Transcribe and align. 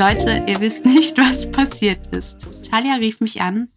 Leute, 0.00 0.42
ihr 0.46 0.60
wisst 0.60 0.86
nicht, 0.86 1.18
was 1.18 1.50
passiert 1.50 2.06
ist. 2.08 2.70
Talia 2.70 2.94
rief 2.94 3.20
mich 3.20 3.42
an 3.42 3.68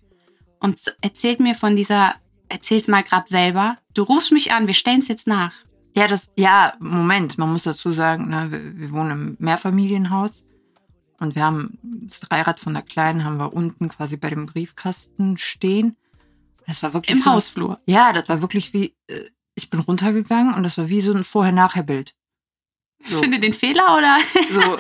und 0.60 0.80
erzählt 1.02 1.40
mir 1.40 1.54
von 1.54 1.76
dieser, 1.76 2.16
erzähl's 2.50 2.88
mal 2.88 3.04
gerade 3.04 3.28
selber. 3.28 3.78
Du 3.94 4.04
rufst 4.04 4.32
mich 4.32 4.54
an, 4.54 4.68
wir 4.68 4.74
stellen 4.74 5.00
es 5.00 5.10
jetzt 5.10 5.28
nach. 5.28 5.54
Ja, 5.96 6.08
das, 6.08 6.32
ja, 6.36 6.74
Moment, 6.80 7.38
man 7.38 7.52
muss 7.52 7.64
dazu 7.64 7.92
sagen, 7.92 8.30
ne, 8.30 8.52
wir, 8.52 8.78
wir 8.78 8.92
wohnen 8.92 9.12
im 9.12 9.36
Mehrfamilienhaus 9.40 10.44
und 11.20 11.36
wir 11.36 11.44
haben 11.44 11.78
das 12.08 12.20
Dreirad 12.22 12.60
von 12.60 12.74
der 12.74 12.84
Kleinen 12.84 13.24
haben 13.24 13.38
wir 13.38 13.54
unten 13.54 13.90
quasi 13.90 14.18
bei 14.18 14.30
dem 14.30 14.46
Briefkasten 14.46 15.38
stehen. 15.38 15.96
Das 16.68 16.82
war 16.84 16.94
wirklich 16.94 17.18
Im 17.18 17.24
so, 17.24 17.32
Hausflur. 17.32 17.78
Ja, 17.86 18.12
das 18.14 18.28
war 18.30 18.42
wirklich 18.42 18.74
wie, 18.74 18.96
äh, 19.08 19.30
ich 19.56 19.70
bin 19.70 19.80
runtergegangen 19.80 20.54
und 20.54 20.64
das 20.64 20.78
war 20.78 20.90
wie 20.90 21.02
so 21.02 21.14
ein 21.14 21.24
Vorher-Nachher-Bild. 21.24 22.16
So. 23.06 23.20
Finde 23.20 23.40
den 23.40 23.54
Fehler 23.54 23.98
oder? 23.98 24.18
So. 24.50 24.80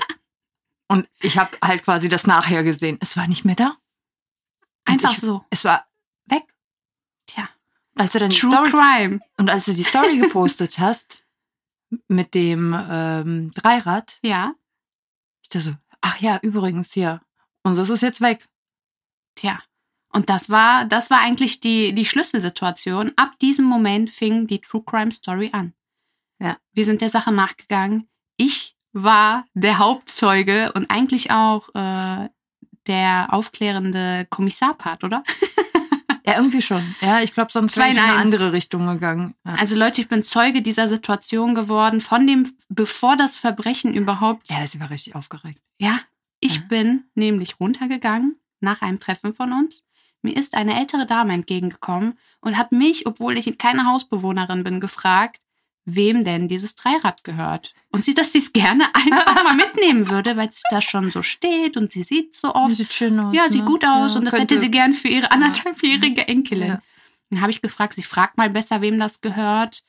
Und 0.88 1.08
ich 1.22 1.38
habe 1.38 1.58
halt 1.62 1.84
quasi 1.84 2.10
das 2.10 2.28
nachher 2.28 2.64
gesehen. 2.64 2.98
Es 3.02 3.18
war 3.18 3.28
nicht 3.28 3.46
mehr 3.46 3.56
da. 3.56 3.78
Und 4.88 4.94
Einfach 4.94 5.14
ich, 5.14 5.20
so. 5.20 5.44
Es 5.50 5.66
war 5.66 5.86
weg. 6.26 6.44
Als 7.96 8.12
du 8.12 8.20
dann 8.20 8.30
die 8.32 8.38
True 8.38 8.52
Story 8.52 8.70
Crime. 8.72 9.20
und 9.38 9.50
als 9.50 9.66
du 9.66 9.74
die 9.74 9.84
Story 9.84 10.18
gepostet 10.18 10.80
hast 10.80 11.26
mit 12.08 12.34
dem 12.34 12.76
ähm, 12.90 13.52
Dreirad, 13.54 14.18
Ja. 14.24 14.56
ich 15.44 15.50
dachte 15.50 15.62
so, 15.64 15.76
ach 16.02 16.20
ja, 16.20 16.40
übrigens 16.42 16.92
hier. 16.94 17.22
Und 17.64 17.78
das 17.78 17.90
ist 17.90 18.02
jetzt 18.02 18.22
weg. 18.22 18.48
Tja. 19.36 19.60
Und 20.12 20.30
das 20.30 20.50
war, 20.50 20.86
das 20.86 21.10
war 21.10 21.20
eigentlich 21.20 21.60
die, 21.60 21.94
die 21.94 22.06
Schlüsselsituation. 22.06 23.14
Ab 23.16 23.38
diesem 23.40 23.66
Moment 23.66 24.10
fing 24.12 24.48
die 24.48 24.60
True 24.62 24.84
Crime 24.86 25.12
Story 25.12 25.50
an. 25.54 25.74
Ja. 26.40 26.58
Wir 26.74 26.86
sind 26.86 27.02
der 27.02 27.10
Sache 27.10 27.32
nachgegangen. 27.32 28.10
Ich 28.38 28.76
war 28.92 29.46
der 29.54 29.78
Hauptzeuge 29.80 30.72
und 30.74 30.90
eigentlich 30.92 31.32
auch 31.32 31.70
äh, 31.74 32.30
der 32.88 33.28
aufklärende 33.32 34.28
Kommissarpart, 34.30 35.04
oder? 35.04 35.24
Ja, 36.26 36.36
irgendwie 36.38 36.62
schon. 36.62 36.96
Ja, 37.02 37.22
ich 37.22 37.34
glaube, 37.34 37.52
sonst 37.52 37.76
wäre 37.76 37.90
ich 37.90 37.98
in 37.98 38.04
in 38.04 38.10
eine 38.10 38.18
andere 38.18 38.54
Richtung 38.54 38.88
gegangen. 38.88 39.36
Ja. 39.46 39.56
Also 39.56 39.76
Leute, 39.76 40.00
ich 40.02 40.08
bin 40.08 40.24
Zeuge 40.24 40.62
dieser 40.62 40.88
Situation 40.88 41.54
geworden, 41.54 42.00
von 42.02 42.26
dem, 42.26 42.50
bevor 42.70 43.18
das 43.18 43.36
Verbrechen 43.38 43.94
überhaupt. 43.94 44.50
ja, 44.50 44.66
sie 44.68 44.80
war 44.80 44.90
richtig 44.90 45.16
aufgeregt. 45.16 45.60
Ja, 45.80 46.00
ich 46.40 46.56
Ja. 46.56 46.62
bin 46.70 47.04
nämlich 47.16 47.60
runtergegangen 47.60 48.38
nach 48.62 48.82
einem 48.82 49.00
Treffen 49.00 49.34
von 49.34 49.52
uns. 49.52 49.84
Mir 50.22 50.38
ist 50.38 50.56
eine 50.56 50.80
ältere 50.80 51.06
Dame 51.06 51.34
entgegengekommen 51.34 52.18
und 52.40 52.58
hat 52.58 52.72
mich, 52.72 53.06
obwohl 53.06 53.38
ich 53.38 53.58
keine 53.58 53.86
Hausbewohnerin 53.86 54.64
bin, 54.64 54.80
gefragt, 54.80 55.42
wem 55.86 56.24
denn 56.24 56.48
dieses 56.48 56.76
Dreirad 56.76 57.24
gehört. 57.24 57.74
Und 57.92 58.06
sie, 58.06 58.14
dass 58.14 58.32
sie 58.32 58.40
es 58.40 58.54
gerne 58.54 58.86
einfach 58.94 59.44
mal 59.44 59.56
mitnehmen 59.56 60.10
würde, 60.10 60.38
weil 60.38 60.48
es 60.48 60.64
da 60.70 60.82
schon 60.82 61.12
so 61.12 61.24
steht 61.24 61.78
und 61.78 61.92
sie 61.92 62.04
sieht 62.04 62.34
so 62.34 62.54
oft. 62.54 62.76
Sieht 62.76 62.92
schön 62.92 63.20
aus. 63.20 63.36
Ja, 63.36 63.50
sieht 63.50 63.64
ne? 63.64 63.70
gut 63.70 63.86
aus 63.86 64.14
Ja, 64.14 64.20
und 64.20 64.26
das 64.26 64.40
hätte 64.40 64.60
sie 64.60 64.72
gern 64.72 64.94
für 64.94 65.10
ihre 65.10 65.32
anderthalbjährige 65.32 66.28
Enkelin. 66.28 66.68
Ja. 66.68 66.82
Dann 67.30 67.42
habe 67.42 67.52
ich 67.52 67.62
gefragt, 67.62 67.94
sie 67.94 68.04
fragt 68.04 68.38
mal 68.38 68.50
besser, 68.50 68.82
wem 68.82 69.00
das 69.00 69.22
gehört. 69.22 69.84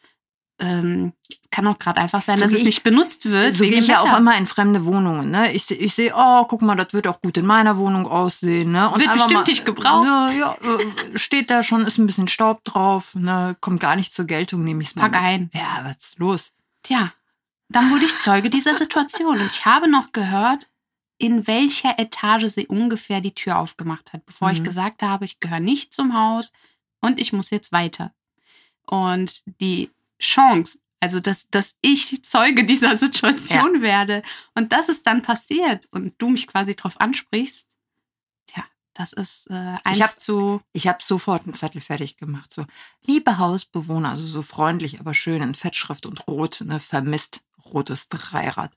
Ähm, 0.60 1.12
kann 1.50 1.66
auch 1.66 1.78
gerade 1.80 2.00
einfach 2.00 2.22
sein, 2.22 2.36
So 2.38 2.44
dass 2.44 2.52
es 2.52 2.58
ich- 2.60 2.64
nicht 2.64 2.82
benutzt 2.84 3.28
wird. 3.28 3.54
So 3.54 3.64
gehe 3.64 3.80
ich 3.80 3.88
ja 3.88 4.00
auch 4.00 4.16
immer 4.18 4.36
in 4.38 4.46
fremde 4.46 4.84
Wohnungen. 4.84 5.30
Ne? 5.30 5.52
Ich, 5.52 5.68
ich 5.70 5.94
sehe, 5.94 6.12
oh, 6.16 6.44
guck 6.44 6.62
mal, 6.62 6.76
das 6.76 6.92
wird 6.92 7.06
auch 7.08 7.20
gut 7.20 7.36
in 7.36 7.44
meiner 7.46 7.76
Wohnung 7.76 8.06
aussehen. 8.06 8.70
Ne? 8.72 8.88
Und 8.88 9.00
Wird 9.00 9.12
bestimmt 9.12 9.48
nicht 9.48 9.64
gebraucht. 9.66 10.04
Ne, 10.04 10.32
ja, 10.38 10.54
äh, 10.54 11.18
steht 11.18 11.50
da 11.50 11.62
schon, 11.64 11.84
ist 11.86 11.98
ein 11.98 12.06
bisschen 12.06 12.28
Staub 12.28 12.64
drauf, 12.64 13.14
ne? 13.16 13.56
kommt 13.60 13.80
gar 13.80 13.96
nicht 13.96 14.14
zur 14.14 14.26
Geltung, 14.26 14.62
nehme 14.62 14.80
ich 14.82 14.88
es 14.88 14.94
mal 14.96 15.10
Pack 15.10 15.20
mit. 15.22 15.30
ein. 15.30 15.50
Ja, 15.52 15.80
was 15.84 15.96
ist 16.08 16.18
los? 16.20 16.52
Tja, 16.84 17.12
dann 17.68 17.90
wurde 17.90 18.04
ich 18.04 18.16
Zeuge 18.18 18.48
dieser 18.48 18.76
Situation 18.76 19.40
und 19.40 19.46
ich 19.46 19.64
habe 19.66 19.88
noch 19.90 20.12
gehört, 20.12 20.68
in 21.18 21.46
welcher 21.48 21.98
Etage 21.98 22.46
sie 22.46 22.66
ungefähr 22.68 23.20
die 23.20 23.34
Tür 23.34 23.58
aufgemacht 23.58 24.12
hat, 24.12 24.24
bevor 24.26 24.50
ich 24.52 24.60
Mhm. 24.60 24.64
gesagt 24.64 25.02
habe, 25.02 25.24
ich 25.24 25.40
gehöre 25.40 25.60
nicht 25.60 25.92
zum 25.92 26.14
Haus 26.16 26.52
und 27.00 27.20
ich 27.20 27.32
muss 27.32 27.50
jetzt 27.50 27.72
weiter. 27.72 28.12
Und 28.86 29.42
die 29.60 29.90
Chance, 30.24 30.78
also 31.00 31.20
dass, 31.20 31.48
dass 31.50 31.74
ich 31.82 32.22
Zeuge 32.24 32.64
dieser 32.64 32.96
Situation 32.96 33.82
werde 33.82 34.22
und 34.54 34.72
das 34.72 34.88
ist 34.88 35.06
dann 35.06 35.22
passiert 35.22 35.86
und 35.90 36.14
du 36.18 36.28
mich 36.30 36.46
quasi 36.46 36.74
drauf 36.74 37.00
ansprichst, 37.00 37.66
tja, 38.46 38.64
das 38.94 39.12
ist 39.12 39.48
äh, 39.50 39.74
eins 39.84 40.00
hab- 40.00 40.20
zu 40.20 40.60
Ich 40.72 40.86
habe 40.88 40.98
sofort 41.02 41.44
einen 41.44 41.54
Zettel 41.54 41.80
fertig 41.80 42.16
gemacht. 42.16 42.52
So, 42.52 42.64
liebe 43.04 43.38
Hausbewohner, 43.38 44.10
also 44.10 44.26
so 44.26 44.42
freundlich, 44.42 45.00
aber 45.00 45.14
schön 45.14 45.42
in 45.42 45.54
Fettschrift 45.54 46.06
und 46.06 46.26
rot, 46.26 46.62
ne, 46.64 46.80
vermisst 46.80 47.42
rotes 47.66 48.08
Dreirad. 48.08 48.72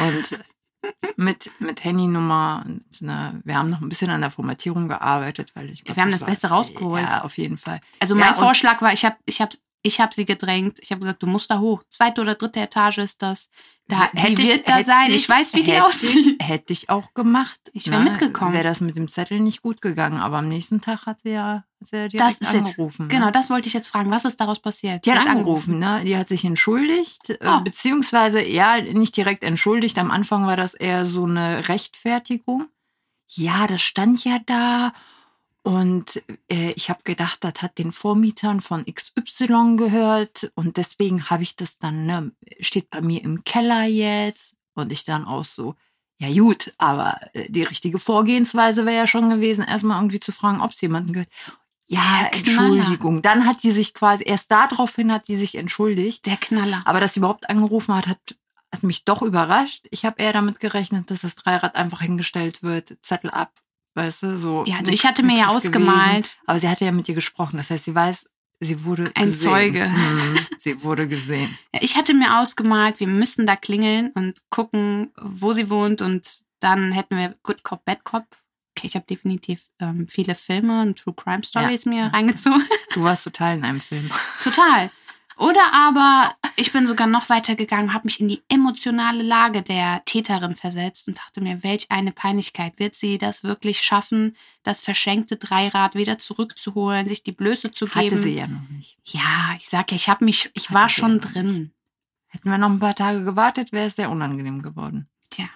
Und 0.00 0.38
mit, 1.16 1.50
mit 1.60 1.82
Handynummer 1.84 2.62
und 2.66 3.02
ne, 3.02 3.40
wir 3.44 3.56
haben 3.56 3.68
noch 3.70 3.80
ein 3.80 3.88
bisschen 3.88 4.10
an 4.10 4.20
der 4.20 4.30
Formatierung 4.30 4.88
gearbeitet, 4.88 5.52
weil 5.54 5.70
ich 5.70 5.84
glaub, 5.84 5.96
Wir 5.96 6.02
haben 6.04 6.10
das 6.12 6.20
war- 6.22 6.28
Beste 6.28 6.48
rausgeholt. 6.48 7.02
Ja, 7.02 7.22
auf 7.22 7.36
jeden 7.36 7.58
Fall. 7.58 7.80
Also 8.00 8.14
Ja, 8.16 8.20
mein 8.24 8.34
und- 8.34 8.40
Vorschlag 8.40 8.80
war, 8.80 8.92
ich 8.92 9.04
habe 9.04 9.16
ich 9.26 9.40
hab, 9.40 9.52
ich 9.88 10.00
hab 10.00 10.14
sie 10.14 10.24
gedrängt. 10.24 10.78
Ich 10.80 10.90
habe 10.92 11.00
gesagt, 11.00 11.22
du 11.22 11.26
musst 11.26 11.50
da 11.50 11.58
hoch. 11.58 11.82
Zweite 11.88 12.20
oder 12.20 12.34
dritte 12.36 12.60
Etage 12.60 12.98
ist 12.98 13.20
das. 13.22 13.48
Da, 13.88 14.08
die 14.12 14.18
Hätte 14.20 14.42
ich- 14.42 14.48
wird 14.48 14.68
da 14.68 14.74
hätte 14.76 14.84
sein. 14.86 15.10
Ich, 15.10 15.28
weiß, 15.28 15.54
wie 15.54 15.62
die 15.62 15.80
aussieht. 15.80 16.36
Ich, 16.40 16.46
hätte 16.46 16.72
ich 16.74 16.90
auch 16.90 17.14
gemacht. 17.14 17.58
Ich 17.72 17.90
wär 17.90 17.98
mitgekommen. 18.00 18.52
Wäre 18.52 18.64
das 18.64 18.80
mit 18.80 18.96
dem 18.96 19.08
Zettel 19.08 19.40
nicht 19.40 19.62
gut 19.62 19.80
gegangen, 19.80 20.20
aber 20.20 20.36
am 20.38 20.48
nächsten 20.48 20.80
Tag 20.80 21.06
hat 21.06 21.20
sie 21.22 21.30
ja, 21.30 21.64
hat 21.80 21.88
sie 21.88 21.96
ja 21.96 22.08
direkt 22.08 22.30
ist 22.40 22.52
jetzt- 22.52 22.66
angerufen. 22.66 23.06
ne? 23.06 23.14
Genau, 23.14 23.30
das 23.30 23.48
wollte 23.50 23.66
ich 23.68 23.74
jetzt 23.74 23.88
fragen. 23.88 24.10
Was 24.10 24.24
ist 24.26 24.38
daraus 24.40 24.60
passiert? 24.60 25.06
Die 25.06 25.12
hat 25.12 25.24
Sie 25.24 25.30
angerufen, 25.30 25.78
ne? 25.78 26.02
Die 26.04 26.16
hat 26.16 26.28
sich 26.28 26.44
entschuldigt, 26.44 27.30
äh, 27.30 27.38
Oh. 27.46 27.60
beziehungsweise 27.60 28.44
ja, 28.44 28.80
nicht 28.80 29.16
direkt 29.16 29.42
entschuldigt. 29.42 29.98
Am 29.98 30.10
Anfang 30.10 30.46
war 30.46 30.56
das 30.56 30.74
eher 30.74 31.06
so 31.06 31.24
eine 31.24 31.68
Rechtfertigung. 31.68 32.66
Ja, 33.30 33.66
das 33.66 33.80
stand 33.82 34.22
ja 34.24 34.38
da. 34.46 34.92
Und 35.62 36.22
äh, 36.50 36.72
ich 36.72 36.88
habe 36.88 37.02
gedacht, 37.04 37.44
das 37.44 37.60
hat 37.60 37.78
den 37.78 37.92
Vormietern 37.92 38.60
von 38.60 38.84
XY 38.86 39.76
gehört. 39.76 40.50
Und 40.54 40.76
deswegen 40.76 41.28
habe 41.30 41.42
ich 41.42 41.56
das 41.56 41.78
dann, 41.78 42.06
ne, 42.06 42.32
steht 42.60 42.90
bei 42.90 43.00
mir 43.00 43.22
im 43.22 43.44
Keller 43.44 43.84
jetzt. 43.84 44.54
Und 44.74 44.92
ich 44.92 45.04
dann 45.04 45.24
auch 45.24 45.44
so, 45.44 45.74
ja 46.20 46.32
gut, 46.32 46.72
aber 46.78 47.18
äh, 47.32 47.50
die 47.50 47.62
richtige 47.62 47.98
Vorgehensweise 47.98 48.86
wäre 48.86 48.96
ja 48.96 49.06
schon 49.06 49.30
gewesen, 49.30 49.64
erstmal 49.64 50.00
irgendwie 50.00 50.20
zu 50.20 50.32
fragen, 50.32 50.60
ob 50.60 50.70
es 50.70 50.80
jemanden 50.80 51.12
gehört. 51.12 51.28
Ja, 51.86 52.28
Der 52.32 52.42
Knaller. 52.42 52.78
Entschuldigung. 52.78 53.22
Dann 53.22 53.46
hat 53.46 53.60
sie 53.60 53.72
sich 53.72 53.94
quasi, 53.94 54.24
erst 54.24 54.50
daraufhin 54.50 55.12
hat 55.12 55.26
sie 55.26 55.36
sich 55.36 55.54
entschuldigt. 55.54 56.26
Der 56.26 56.36
Knaller. 56.36 56.82
Aber 56.84 57.00
dass 57.00 57.14
sie 57.14 57.20
überhaupt 57.20 57.48
angerufen 57.48 57.94
hat, 57.94 58.06
hat, 58.06 58.36
hat 58.72 58.82
mich 58.82 59.04
doch 59.04 59.22
überrascht. 59.22 59.86
Ich 59.90 60.04
habe 60.04 60.20
eher 60.20 60.32
damit 60.32 60.60
gerechnet, 60.60 61.10
dass 61.10 61.22
das 61.22 61.36
Dreirad 61.36 61.76
einfach 61.76 62.02
hingestellt 62.02 62.62
wird, 62.62 62.98
Zettel 63.00 63.30
ab, 63.30 63.52
weißt 63.98 64.22
du, 64.22 64.38
so. 64.38 64.64
Ja, 64.66 64.76
also 64.78 64.90
nix- 64.90 65.02
ich 65.02 65.06
hatte 65.06 65.22
mir 65.22 65.36
ja 65.36 65.54
ist 65.56 65.64
gewesen. 65.70 65.88
ausgemalt. 65.88 66.38
Aber 66.46 66.58
sie 66.60 66.68
hatte 66.68 66.84
ja 66.84 66.92
mit 66.92 67.06
dir 67.08 67.14
gesprochen. 67.14 67.58
Das 67.58 67.68
heißt, 67.70 67.84
sie 67.84 67.94
weiß, 67.94 68.26
sie 68.60 68.84
wurde 68.84 69.10
Ein 69.14 69.26
gesehen. 69.26 69.50
Zeuge. 69.50 69.88
Mhm, 69.88 70.38
sie 70.58 70.82
wurde 70.82 71.06
gesehen. 71.08 71.58
Ja, 71.74 71.80
Ich 71.82 71.96
hatte 71.96 72.14
mir 72.14 72.38
ausgemalt, 72.40 73.00
wir 73.00 73.06
müssen 73.08 73.46
da 73.46 73.56
klingeln 73.56 74.10
und 74.14 74.40
gucken, 74.50 75.12
wo 75.20 75.52
sie 75.52 75.68
wohnt 75.68 76.00
und 76.00 76.26
dann 76.60 76.92
hätten 76.92 77.16
wir 77.16 77.36
Good 77.42 77.62
Cop, 77.62 77.84
Bad 77.84 78.04
Cop. 78.04 78.24
Okay, 78.76 78.86
ich 78.86 78.94
habe 78.94 79.06
definitiv 79.06 79.60
ähm, 79.80 80.06
viele 80.08 80.34
Filme 80.36 80.82
und 80.82 80.98
True 80.98 81.14
Crime 81.14 81.42
Stories 81.44 81.84
mir 81.84 81.98
Ja. 82.02 82.06
reingezogen. 82.08 82.64
Du 82.94 83.02
warst 83.02 83.24
total 83.24 83.56
in 83.58 83.64
einem 83.64 83.80
Film. 83.80 84.10
Total. 84.42 84.90
Oder 85.38 85.72
aber 85.72 86.34
ich 86.56 86.72
bin 86.72 86.88
sogar 86.88 87.06
noch 87.06 87.28
weiter 87.28 87.54
gegangen, 87.54 87.92
habe 87.92 88.06
mich 88.06 88.20
in 88.20 88.28
die 88.28 88.42
emotionale 88.48 89.22
Lage 89.22 89.62
der 89.62 90.02
Täterin 90.04 90.56
versetzt 90.56 91.06
und 91.06 91.16
dachte 91.16 91.40
mir, 91.40 91.62
welch 91.62 91.86
eine 91.90 92.10
Peinlichkeit. 92.10 92.78
Wird 92.78 92.96
sie 92.96 93.18
das 93.18 93.44
wirklich 93.44 93.80
schaffen, 93.80 94.36
das 94.64 94.80
verschenkte 94.80 95.36
Dreirad 95.36 95.94
wieder 95.94 96.18
zurückzuholen, 96.18 97.08
sich 97.08 97.22
die 97.22 97.32
Blöße 97.32 97.70
zu 97.70 97.86
geben? 97.86 98.16
Hatte 98.16 98.18
sie 98.18 98.34
ja 98.34 98.48
noch 98.48 98.68
nicht. 98.68 98.98
Ja, 99.04 99.54
ich 99.56 99.68
sag 99.68 99.92
ja, 99.92 99.96
ich 99.96 100.08
habe 100.08 100.24
mich, 100.24 100.50
ich 100.54 100.70
Hatte 100.70 100.74
war 100.74 100.88
schon 100.88 101.12
ja 101.12 101.18
drin. 101.18 101.72
Hätten 102.26 102.50
wir 102.50 102.58
noch 102.58 102.70
ein 102.70 102.80
paar 102.80 102.96
Tage 102.96 103.22
gewartet, 103.22 103.70
wäre 103.70 103.86
es 103.86 103.96
sehr 103.96 104.10
unangenehm 104.10 104.60
geworden. 104.60 105.08
Tja. 105.30 105.48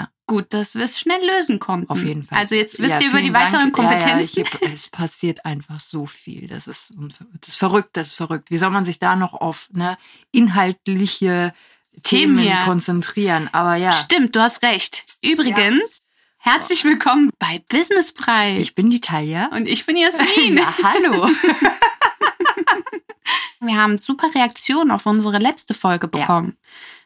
Ja. 0.00 0.08
Gut, 0.26 0.52
dass 0.54 0.76
wir 0.76 0.84
es 0.84 0.98
schnell 1.00 1.20
lösen 1.26 1.58
konnten. 1.58 1.90
Auf 1.90 2.04
jeden 2.04 2.22
Fall. 2.22 2.38
Also 2.38 2.54
jetzt 2.54 2.78
wisst 2.78 2.90
Ja, 2.92 3.00
ihr 3.00 3.08
über 3.08 3.20
die 3.20 3.32
weiteren 3.32 3.72
Dank. 3.72 3.78
Ja, 3.78 3.82
Kompetenzen. 3.98 4.44
Ja, 4.62 4.68
es 4.72 4.88
passiert 4.88 5.44
einfach 5.44 5.80
so 5.80 6.06
viel. 6.06 6.46
Das 6.46 6.68
ist, 6.68 6.92
das 7.40 7.48
ist 7.48 7.56
verrückt, 7.56 7.90
das 7.96 8.08
ist 8.08 8.14
verrückt. 8.14 8.50
Wie 8.52 8.58
soll 8.58 8.70
man 8.70 8.84
sich 8.84 9.00
da 9.00 9.16
noch 9.16 9.34
auf 9.34 9.68
ne, 9.72 9.98
inhaltliche 10.30 11.52
Themen 12.04 12.38
Themen 12.38 12.64
konzentrieren? 12.64 13.48
Aber 13.52 13.74
ja, 13.74 13.90
Stimmt, 13.90 14.36
du 14.36 14.40
hast 14.40 14.62
recht. 14.62 15.02
Übrigens, 15.20 16.00
herzlich 16.38 16.84
willkommen 16.84 17.30
bei 17.40 17.62
Businesspreis. 17.68 18.60
ich 18.60 18.76
bin 18.76 18.88
die 18.88 19.00
Talia. 19.00 19.46
und 19.52 19.68
ich 19.68 19.84
bin 19.84 19.96
Jasmin. 19.96 20.58
Ja, 20.58 20.74
hallo. 20.84 21.28
Wir 23.62 23.76
haben 23.76 23.98
super 23.98 24.30
Reaktionen 24.34 24.90
auf 24.90 25.04
unsere 25.06 25.38
letzte 25.38 25.74
Folge 25.74 26.08
Ja. 26.14 26.44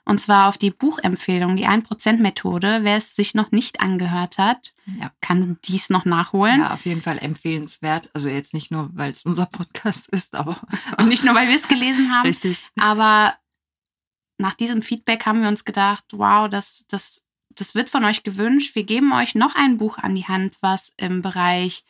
Und 0.06 0.20
zwar 0.20 0.48
auf 0.48 0.58
die 0.58 0.70
Buchempfehlung, 0.70 1.56
die 1.56 1.66
1%-Methode. 1.66 2.80
Wer 2.82 2.98
es 2.98 3.16
sich 3.16 3.34
noch 3.34 3.52
nicht 3.52 3.80
angehört 3.80 4.36
hat, 4.36 4.74
Ja. 5.00 5.10
kann 5.22 5.58
dies 5.64 5.88
noch 5.88 6.04
nachholen. 6.04 6.60
Ja, 6.60 6.74
auf 6.74 6.84
jeden 6.84 7.00
Fall 7.00 7.18
empfehlenswert. 7.18 8.10
Also 8.12 8.28
jetzt 8.28 8.52
nicht 8.52 8.70
nur, 8.70 8.90
weil 8.92 9.10
es 9.10 9.24
unser 9.24 9.46
Podcast 9.46 10.08
ist, 10.08 10.34
aber 10.34 10.60
Und 10.98 11.08
nicht 11.08 11.24
nur, 11.24 11.34
weil 11.34 11.48
wir 11.48 11.56
es 11.56 11.68
gelesen 11.68 12.12
haben. 12.12 12.26
richtig. 12.26 12.66
Aber 12.78 13.34
nach 14.36 14.54
diesem 14.54 14.82
Feedback 14.82 15.24
haben 15.24 15.40
wir 15.40 15.48
uns 15.48 15.64
gedacht, 15.64 16.04
wow, 16.12 16.50
das, 16.50 16.84
das, 16.88 17.22
das 17.50 17.74
wird 17.74 17.88
von 17.88 18.04
euch 18.04 18.22
gewünscht. 18.24 18.74
Wir 18.74 18.84
geben 18.84 19.12
euch 19.14 19.34
noch 19.34 19.54
ein 19.54 19.78
Buch 19.78 19.96
an 19.96 20.14
die 20.14 20.26
Hand, 20.26 20.56
was 20.60 20.92
im 20.98 21.22
Bereich 21.22 21.84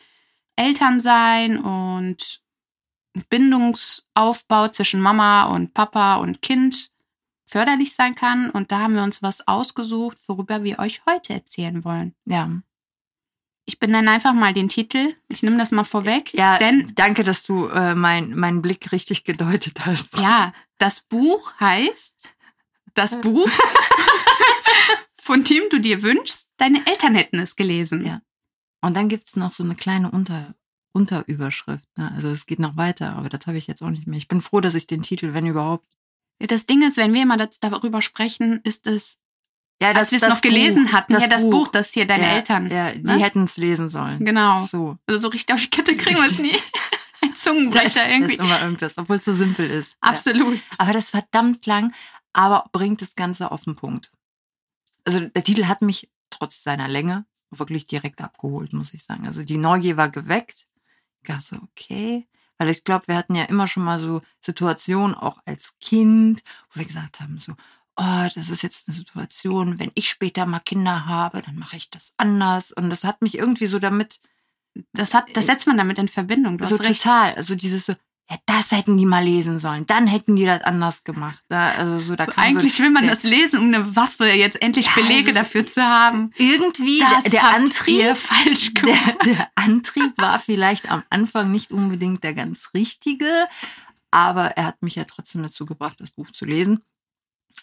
Elternsein 0.55 1.59
und 1.59 2.43
Bindungsaufbau 3.29 4.69
zwischen 4.69 5.01
Mama 5.01 5.45
und 5.45 5.75
Papa 5.75 6.17
und 6.17 6.43
Kind 6.43 6.91
förderlich 7.55 7.95
sein 7.95 8.17
kann. 8.17 8.51
Und 8.51 8.73
da 8.73 8.81
haben 8.81 8.97
wir 8.97 9.05
uns 9.05 9.23
was 9.23 9.47
ausgesucht, 9.47 10.19
worüber 10.27 10.65
wir 10.65 10.81
euch 10.81 11.03
heute 11.09 11.35
erzählen 11.35 11.85
wollen. 11.85 12.13
Ja. 12.25 12.51
Ich 13.65 13.79
benenne 13.79 14.11
einfach 14.11 14.33
mal 14.35 14.53
den 14.53 14.69
Titel. 14.69 15.15
Ich 15.29 15.45
nehme 15.45 15.57
das 15.57 15.71
mal 15.71 15.85
vorweg. 15.85 16.35
Ja, 16.35 16.59
denn 16.59 16.91
danke, 16.97 17.23
dass 17.23 17.45
du 17.45 17.67
äh, 17.69 17.95
mein, 17.95 18.35
meinen 18.35 18.61
Blick 18.61 18.91
richtig 18.91 19.23
gedeutet 19.23 19.87
hast. 19.87 20.19
Ja, 20.19 20.53
das 20.79 21.03
Buch 21.03 21.55
heißt 21.61 22.29
Das 22.95 23.21
Buch, 23.21 23.49
von 25.21 25.45
dem 25.45 25.63
du 25.71 25.79
dir 25.79 26.03
wünschst, 26.03 26.49
deine 26.57 26.85
Eltern 26.89 27.15
hätten 27.15 27.39
es 27.39 27.55
gelesen. 27.55 28.05
Ja. 28.05 28.21
Und 28.81 28.97
dann 28.97 29.09
gibt's 29.09 29.37
noch 29.37 29.53
so 29.53 29.63
eine 29.63 29.77
kleine 29.77 30.11
Unter, 30.11 30.57
Unterüberschrift. 30.93 31.87
Ne? 31.97 32.11
Also 32.17 32.29
es 32.31 32.47
geht 32.47 32.59
noch 32.59 32.77
weiter, 32.77 33.15
aber 33.15 33.29
das 33.29 33.47
habe 33.47 33.59
ich 33.59 33.69
jetzt 33.69 33.83
auch 33.83 33.91
nicht 33.91 34.09
mehr. 34.09 34.19
Ich 34.19 34.27
bin 34.27 34.41
froh, 34.41 34.61
dass 34.61 34.75
ich 34.75 34.89
den 34.89 35.03
Titel, 35.03 35.35
wenn 35.35 35.47
überhaupt. 35.47 35.87
Das 36.39 36.67
Ding 36.67 36.83
ist, 36.83 36.97
wenn 36.97 37.15
wir 37.15 37.23
immer 37.23 37.37
das, 37.37 37.61
darüber 37.61 38.03
sprechen, 38.03 38.61
ist 38.65 38.87
es, 38.87 39.19
Ja, 39.81 39.93
als 39.93 40.11
wir 40.11 40.19
es 40.19 40.29
noch 40.29 40.41
gelesen 40.41 40.93
hatten, 40.93 41.15
ja, 41.15 41.27
das 41.27 41.49
Buch, 41.49 41.69
das 41.69 41.93
hier 41.93 42.07
deine 42.07 42.25
ja, 42.25 42.33
Eltern. 42.35 42.71
Ja, 42.71 42.93
die 42.93 43.03
ne? 43.03 43.19
hätten 43.19 43.45
es 43.45 43.57
lesen 43.57 43.89
sollen. 43.89 44.25
Genau. 44.25 44.65
So. 44.67 44.99
Also 45.07 45.21
so 45.21 45.29
richtig 45.29 45.55
auf 45.55 45.61
die 45.61 45.71
Kette 45.71 45.97
kriegen 45.97 46.17
wir 46.17 46.27
es 46.27 46.39
nie. 46.39 46.57
Ein 47.23 47.35
Zungenbrecher 47.35 48.09
irgendwie. 48.09 48.35
ist 48.35 48.41
immer 48.41 48.61
irgendwas, 48.61 48.99
obwohl 48.99 49.17
es 49.17 49.25
so 49.25 49.33
simpel 49.33 49.71
ist. 49.71 49.93
Ja. 49.93 50.11
Absolut. 50.11 50.61
Aber 50.77 50.93
das 50.93 51.05
ist 51.05 51.11
verdammt 51.11 51.65
lang, 51.67 51.95
aber 52.33 52.69
bringt 52.73 53.01
das 53.01 53.15
Ganze 53.15 53.51
auf 53.51 53.65
den 53.65 53.77
Punkt. 53.77 54.13
Also 55.05 55.21
der 55.21 55.45
Titel 55.45 55.67
hat 55.67 55.83
mich 55.83 56.11
trotz 56.31 56.63
seiner 56.63 56.89
Länge 56.89 57.25
wirklich 57.51 57.87
direkt 57.87 58.21
abgeholt, 58.21 58.73
muss 58.73 58.95
ich 58.95 59.05
sagen. 59.05 59.27
Also 59.27 59.43
die 59.43 59.57
Neugier 59.57 59.97
war 59.97 60.11
geweckt. 60.11 60.67
Ich 61.23 61.29
dachte 61.29 61.45
so, 61.45 61.57
okay. 61.57 62.27
Weil 62.59 62.69
ich 62.69 62.85
glaube, 62.85 63.09
wir 63.09 63.17
hatten 63.17 63.35
ja 63.35 63.45
immer 63.45 63.67
schon 63.67 63.85
mal 63.85 63.99
so 63.99 64.23
Situationen, 64.41 65.15
auch 65.15 65.39
als 65.45 65.75
Kind, 65.81 66.43
wo 66.71 66.81
wir 66.81 66.87
gesagt 66.87 67.21
haben, 67.21 67.39
so, 67.39 67.53
oh, 67.97 68.29
das 68.35 68.49
ist 68.49 68.63
jetzt 68.63 68.89
eine 68.89 68.95
Situation, 68.97 69.79
wenn 69.79 69.93
ich 69.95 70.09
später 70.09 70.47
mal 70.47 70.61
Kinder 70.61 71.07
habe, 71.07 71.43
dann 71.43 71.57
mache 71.57 71.77
ich 71.77 71.91
das 71.91 72.15
anders. 72.17 72.73
Und 72.73 72.91
das 72.91 73.05
hat 73.05 73.23
mich 73.23 73.37
irgendwie 73.39 73.67
so 73.67 73.79
damit 73.79 74.19
Das, 74.93 75.15
hat, 75.15 75.37
das 75.37 75.47
setzt 75.47 75.67
man 75.67 75.79
damit 75.79 75.99
in 75.99 76.09
Verbindung. 76.09 76.59
Du 76.59 76.65
so 76.65 76.79
total, 76.79 77.35
also 77.35 77.55
dieses 77.55 77.87
so, 77.87 77.95
ja, 78.31 78.37
das 78.47 78.71
hätten 78.73 78.97
die 78.97 79.05
mal 79.07 79.23
lesen 79.23 79.59
sollen, 79.59 79.87
dann 79.87 80.07
hätten 80.07 80.35
die 80.37 80.45
das 80.47 80.63
anders 80.63 81.05
gemacht. 81.05 81.43
Ja, 81.51 81.73
also 81.73 81.99
so, 81.99 82.17
da 82.17 82.25
So, 82.25 82.33
eigentlich 82.37 82.75
so, 82.75 82.83
will 82.83 82.91
man 82.91 83.05
der- 83.05 83.15
das 83.15 83.23
lesen, 83.25 83.59
um 83.61 83.67
eine 83.67 83.95
Waffe 83.97 84.27
jetzt 84.27 84.63
endlich 84.63 84.87
Ja, 84.87 84.93
Belege 84.95 85.29
also- 85.29 85.33
dafür 85.41 85.67
zu 85.67 85.83
haben. 85.83 86.31
irgendwie 86.37 86.99
Das 87.01 87.23
der, 87.25 87.31
der 87.33 87.45
Antrieb, 87.49 88.17
falsch 88.17 88.73
gemacht. 88.75 89.17
der, 89.27 89.35
der 89.35 89.49
Antrieb 89.55 90.17
war 90.17 90.39
vielleicht 90.39 90.91
am 90.91 91.03
Anfang 91.11 91.51
nicht 91.53 91.71
unbedingt 91.73 92.25
der 92.25 92.33
ganz 92.35 92.71
richtige, 92.75 93.47
aber 94.11 94.53
er 94.57 94.67
hat 94.67 94.83
mich 94.83 94.95
ja 94.95 95.05
trotzdem 95.05 95.43
dazu 95.43 95.67
gebracht, 95.67 96.01
das 96.01 96.11
Buch 96.11 96.31
zu 96.31 96.45
lesen. 96.47 96.81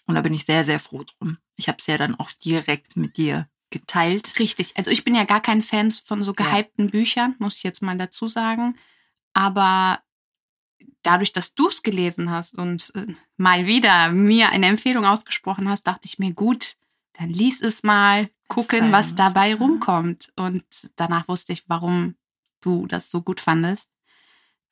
Und 0.06 0.16
da 0.16 0.22
bin 0.22 0.34
ich 0.34 0.46
sehr, 0.46 0.64
sehr 0.64 0.80
froh 0.80 1.04
drum. 1.04 1.38
Ich 1.57 1.68
habe 1.68 1.78
es 1.80 1.88
ja 1.88 1.98
dann 1.98 2.16
auch 2.16 2.31
direkt 2.31 2.96
mit 2.98 3.18
dir 3.18 3.48
geteilt. 3.72 4.38
Richtig. 4.40 4.74
Also 4.78 4.92
ich 4.92 5.04
bin 5.04 5.16
ja 5.16 5.24
gar 5.24 5.42
kein 5.42 5.64
Fan 5.64 5.92
von 5.92 6.24
so 6.24 6.34
gehypten 6.34 6.90
Büchern, 6.92 7.36
muss 7.40 7.57
ich 7.57 7.64
jetzt 7.64 7.81
mal 7.81 7.98
dazu 7.98 8.28
sagen. 8.28 8.75
Aber 9.34 10.00
dadurch, 11.03 11.33
dass 11.33 11.56
du 11.56 11.69
es 11.69 11.83
gelesen 11.83 12.30
hast 12.30 12.57
und 12.57 12.92
äh, 12.95 13.07
mal 13.38 13.65
wieder 13.65 14.12
mir 14.12 14.50
eine 14.50 14.68
Empfehlung 14.68 15.06
ausgesprochen 15.06 15.69
hast, 15.69 15.83
dachte 15.88 16.06
ich 16.06 16.19
mir, 16.19 16.33
gut, 16.33 16.77
dann 17.13 17.30
lies 17.30 17.62
es 17.62 17.83
mal, 17.83 18.30
gucken, 18.48 18.92
was 18.92 19.15
dabei 19.15 19.56
rumkommt. 19.56 20.31
Und 20.36 20.63
danach 20.95 21.27
wusste 21.27 21.53
ich, 21.53 21.63
warum 21.68 22.15
du 22.62 22.86
das 22.86 23.09
so 23.09 23.21
gut 23.21 23.39
fandest. 23.39 23.88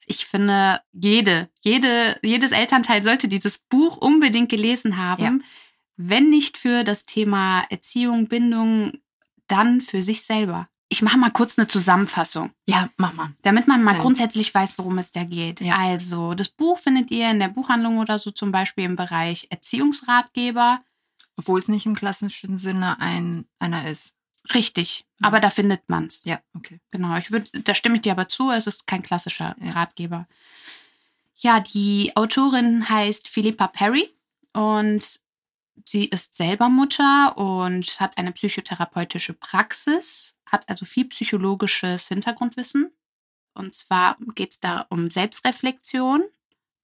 Ich 0.06 0.26
finde, 0.26 0.82
jede, 0.92 1.50
jede, 1.64 2.20
jedes 2.24 2.52
Elternteil 2.52 3.04
sollte 3.04 3.28
dieses 3.28 3.60
Buch 3.60 3.98
unbedingt 3.98 4.50
gelesen 4.50 4.98
haben. 4.98 5.24
Ja. 5.24 5.46
Wenn 5.98 6.30
nicht 6.30 6.58
für 6.58 6.84
das 6.84 7.06
Thema 7.06 7.64
Erziehung, 7.70 8.28
Bindung, 8.28 9.00
dann 9.48 9.82
für 9.82 10.02
sich 10.02 10.24
selber. 10.24 10.70
Ich 10.92 11.04
mache 11.04 11.18
mal 11.20 11.30
kurz 11.30 11.58
eine 11.58 11.68
Zusammenfassung, 11.68 12.52
Ja, 12.68 12.90
mach 12.98 13.14
mal. 13.14 13.34
damit 13.44 13.68
man 13.68 13.84
mal 13.84 13.96
Ja. 13.96 14.02
grundsätzlich 14.02 14.54
weiß, 14.54 14.78
worum 14.78 14.98
es 14.98 15.12
da 15.12 15.24
geht. 15.24 15.62
Ja. 15.62 15.78
Also, 15.78 16.34
das 16.34 16.50
Buch 16.50 16.80
findet 16.80 17.12
ihr 17.12 17.30
in 17.30 17.40
der 17.40 17.50
Buchhandlung 17.50 18.00
oder 18.00 18.18
so 18.18 18.32
zum 18.32 18.52
Beispiel 18.52 18.86
im 18.86 18.96
Bereich 18.96 19.48
Erziehungsratgeber. 19.52 20.84
Obwohl 21.38 21.60
es 21.60 21.68
nicht 21.68 21.86
im 21.86 21.96
klassischen 21.96 22.58
Sinne 22.58 23.00
ein 23.00 23.46
einer 23.60 23.88
ist. 23.88 24.16
Richtig, 24.54 25.06
Ja. 25.22 25.28
aber 25.28 25.40
da 25.40 25.50
findet 25.52 25.88
man's. 25.88 26.24
Ja, 26.26 26.40
okay. 26.56 26.80
Genau, 26.92 27.16
ich 27.18 27.32
würde, 27.32 27.62
da 27.62 27.76
stimme 27.76 27.96
ich 27.98 28.02
dir 28.02 28.14
aber 28.14 28.28
zu, 28.28 28.50
es 28.52 28.66
ist 28.68 28.88
kein 28.88 29.04
klassischer. 29.04 29.56
Ratgeber. 29.62 30.28
Ja, 31.36 31.60
die 31.60 32.12
Autorin 32.16 32.90
heißt 32.90 33.28
Philippa 33.28 33.68
Perry 33.68 34.10
und 34.54 35.20
sie 35.86 36.06
ist 36.06 36.36
selber 36.36 36.68
Mutter 36.68 37.38
und 37.38 38.00
hat 38.00 38.18
eine 38.18 38.32
psychotherapeutische 38.34 39.34
Praxis, 39.34 40.36
hat 40.52 40.68
also 40.70 40.86
viel 40.86 41.06
psychologisches 41.06 42.08
Hintergrundwissen. 42.08 42.92
Und 43.54 43.74
zwar 43.76 44.18
geht 44.36 44.52
es 44.52 44.60
da 44.60 44.86
um 44.90 45.10
Selbstreflexion, 45.10 46.24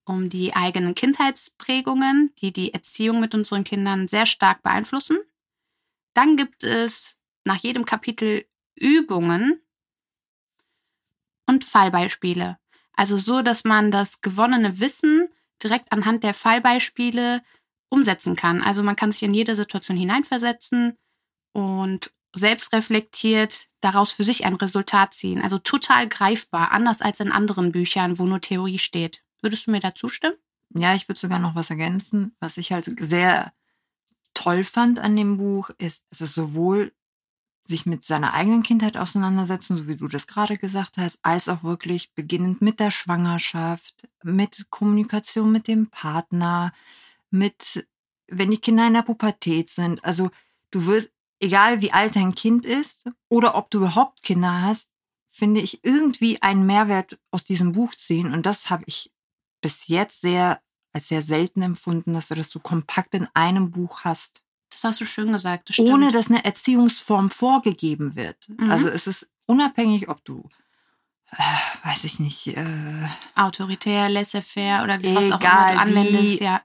um 0.05 0.29
die 0.29 0.55
eigenen 0.55 0.95
Kindheitsprägungen, 0.95 2.33
die 2.39 2.51
die 2.51 2.73
Erziehung 2.73 3.19
mit 3.19 3.33
unseren 3.33 3.63
Kindern 3.63 4.07
sehr 4.07 4.25
stark 4.25 4.61
beeinflussen. 4.61 5.17
Dann 6.13 6.37
gibt 6.37 6.63
es 6.63 7.17
nach 7.43 7.57
jedem 7.57 7.85
Kapitel 7.85 8.45
Übungen 8.75 9.61
und 11.47 11.63
Fallbeispiele. 11.63 12.57
Also 12.93 13.17
so, 13.17 13.41
dass 13.41 13.63
man 13.63 13.91
das 13.91 14.21
gewonnene 14.21 14.79
Wissen 14.79 15.29
direkt 15.61 15.91
anhand 15.91 16.23
der 16.23 16.33
Fallbeispiele 16.33 17.41
umsetzen 17.89 18.35
kann. 18.35 18.61
Also 18.61 18.83
man 18.83 18.95
kann 18.95 19.11
sich 19.11 19.23
in 19.23 19.33
jede 19.33 19.55
Situation 19.55 19.97
hineinversetzen 19.97 20.97
und 21.53 22.11
selbst 22.35 22.73
reflektiert 22.73 23.67
daraus 23.81 24.11
für 24.11 24.23
sich 24.23 24.45
ein 24.45 24.55
Resultat 24.55 25.13
ziehen. 25.13 25.41
Also 25.41 25.57
total 25.57 26.07
greifbar, 26.07 26.71
anders 26.71 27.01
als 27.01 27.19
in 27.19 27.31
anderen 27.31 27.71
Büchern, 27.71 28.19
wo 28.19 28.25
nur 28.25 28.41
Theorie 28.41 28.79
steht. 28.79 29.23
Würdest 29.41 29.67
du 29.67 29.71
mir 29.71 29.79
da 29.79 29.93
zustimmen? 29.95 30.35
Ja, 30.73 30.95
ich 30.95 31.07
würde 31.07 31.19
sogar 31.19 31.39
noch 31.39 31.55
was 31.55 31.69
ergänzen. 31.69 32.35
Was 32.39 32.57
ich 32.57 32.71
halt 32.71 32.91
sehr 32.99 33.53
toll 34.33 34.63
fand 34.63 34.99
an 34.99 35.15
dem 35.15 35.37
Buch, 35.37 35.69
ist, 35.77 36.05
es 36.09 36.21
ist 36.21 36.35
sowohl 36.35 36.91
sich 37.67 37.85
mit 37.85 38.03
seiner 38.03 38.33
eigenen 38.33 38.61
Kindheit 38.63 38.97
auseinandersetzen, 38.97 39.77
so 39.77 39.87
wie 39.87 39.95
du 39.95 40.07
das 40.07 40.27
gerade 40.27 40.57
gesagt 40.57 40.97
hast, 40.97 41.17
als 41.23 41.49
auch 41.49 41.63
wirklich 41.63 42.13
beginnend 42.13 42.61
mit 42.61 42.79
der 42.79 42.91
Schwangerschaft, 42.91 44.07
mit 44.23 44.67
Kommunikation 44.69 45.51
mit 45.51 45.67
dem 45.67 45.89
Partner, 45.89 46.73
mit, 47.31 47.87
wenn 48.27 48.51
die 48.51 48.59
Kinder 48.59 48.85
in 48.85 48.93
der 48.93 49.01
Pubertät 49.01 49.69
sind. 49.69 50.03
Also 50.05 50.29
du 50.69 50.85
wirst, 50.85 51.09
egal 51.39 51.81
wie 51.81 51.91
alt 51.91 52.15
dein 52.15 52.35
Kind 52.35 52.65
ist 52.65 53.05
oder 53.29 53.55
ob 53.55 53.69
du 53.69 53.79
überhaupt 53.79 54.23
Kinder 54.23 54.61
hast, 54.61 54.89
finde 55.31 55.59
ich 55.61 55.83
irgendwie 55.83 56.41
einen 56.41 56.65
Mehrwert 56.65 57.17
aus 57.31 57.43
diesem 57.43 57.73
Buch 57.73 57.93
ziehen. 57.95 58.33
Und 58.33 58.45
das 58.45 58.69
habe 58.69 58.83
ich 58.87 59.11
bis 59.61 59.87
jetzt 59.87 60.21
sehr 60.21 60.61
als 60.93 61.09
sehr 61.09 61.21
selten 61.21 61.61
empfunden, 61.61 62.13
dass 62.13 62.29
du 62.29 62.35
das 62.35 62.49
so 62.49 62.59
kompakt 62.59 63.13
in 63.15 63.27
einem 63.33 63.69
Buch 63.71 64.05
hast, 64.05 64.43
Das 64.69 64.85
hast 64.85 65.01
du 65.01 65.05
schön 65.05 65.33
gesagt. 65.33 65.69
Das 65.69 65.79
ohne 65.79 66.13
dass 66.13 66.29
eine 66.29 66.45
Erziehungsform 66.45 67.29
vorgegeben 67.29 68.15
wird. 68.15 68.47
Mhm. 68.47 68.71
Also 68.71 68.87
es 68.87 69.05
ist 69.05 69.27
unabhängig, 69.45 70.07
ob 70.07 70.23
du, 70.23 70.47
äh, 71.31 71.43
weiß 71.87 72.05
ich 72.05 72.19
nicht, 72.21 72.47
äh, 72.47 72.63
Autoritär, 73.35 74.07
laissez-faire 74.07 74.83
oder 74.85 75.01
wie 75.03 75.13
was 75.13 75.23
auch 75.23 75.25
immer 75.25 75.35
Egal 75.41 75.73
du 75.75 75.79
anwendest. 75.81 76.39
wie. 76.39 76.43
Ja. 76.43 76.61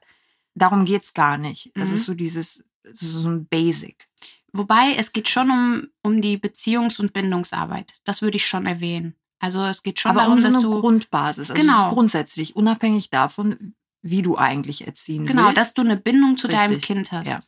darum 0.55 0.85
geht's 0.85 1.13
gar 1.13 1.37
nicht. 1.37 1.71
Das 1.75 1.89
Mhm. 1.89 1.95
ist 1.95 2.05
so 2.05 2.13
dieses, 2.13 2.63
so 2.93 3.27
ein 3.27 3.45
Basic. 3.47 4.05
Wobei 4.53 4.93
es 4.97 5.13
geht 5.13 5.29
schon 5.29 5.49
um, 5.49 5.87
um 6.03 6.21
die 6.21 6.37
Beziehungs- 6.37 6.99
und 6.99 7.13
Bindungsarbeit. 7.13 7.93
Das 8.03 8.21
würde 8.21 8.37
ich 8.37 8.45
schon 8.45 8.65
erwähnen. 8.65 9.15
Also 9.39 9.63
es 9.65 9.81
geht 9.81 9.99
schon 9.99 10.11
Aber 10.11 10.21
darum, 10.21 10.35
um 10.35 10.41
so 10.41 10.47
dass 10.47 10.55
eine 10.55 10.63
du 10.63 10.81
Grundbasis. 10.81 11.49
Also 11.49 11.61
Genau. 11.61 11.89
grundsätzlich, 11.93 12.55
unabhängig 12.55 13.09
davon, 13.09 13.75
wie 14.03 14.21
du 14.21 14.37
eigentlich 14.37 14.85
erziehen 14.85 15.25
genau, 15.25 15.45
willst. 15.45 15.57
dass 15.57 15.73
du 15.73 15.81
eine 15.81 15.97
Bindung 15.97 16.37
zu 16.37 16.47
deinem 16.47 16.71
Richtig, 16.73 16.87
Kind 16.87 17.11
hast. 17.11 17.27
ja. 17.27 17.39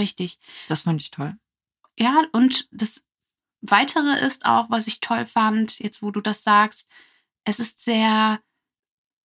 Richtig. 0.00 0.38
das 0.68 0.82
fand 0.82 1.00
ich 1.02 1.10
toll. 1.10 1.36
Ja, 1.98 2.24
und 2.32 2.68
das 2.72 3.02
Weitere 3.66 4.18
ist 4.24 4.44
auch, 4.44 4.68
was 4.68 4.86
ich 4.86 5.00
toll 5.00 5.26
fand, 5.26 5.78
jetzt 5.78 6.02
wo 6.02 6.10
du 6.10 6.20
das 6.20 6.42
sagst, 6.42 6.86
es 7.44 7.58
ist 7.60 7.80
sehr, 7.82 8.40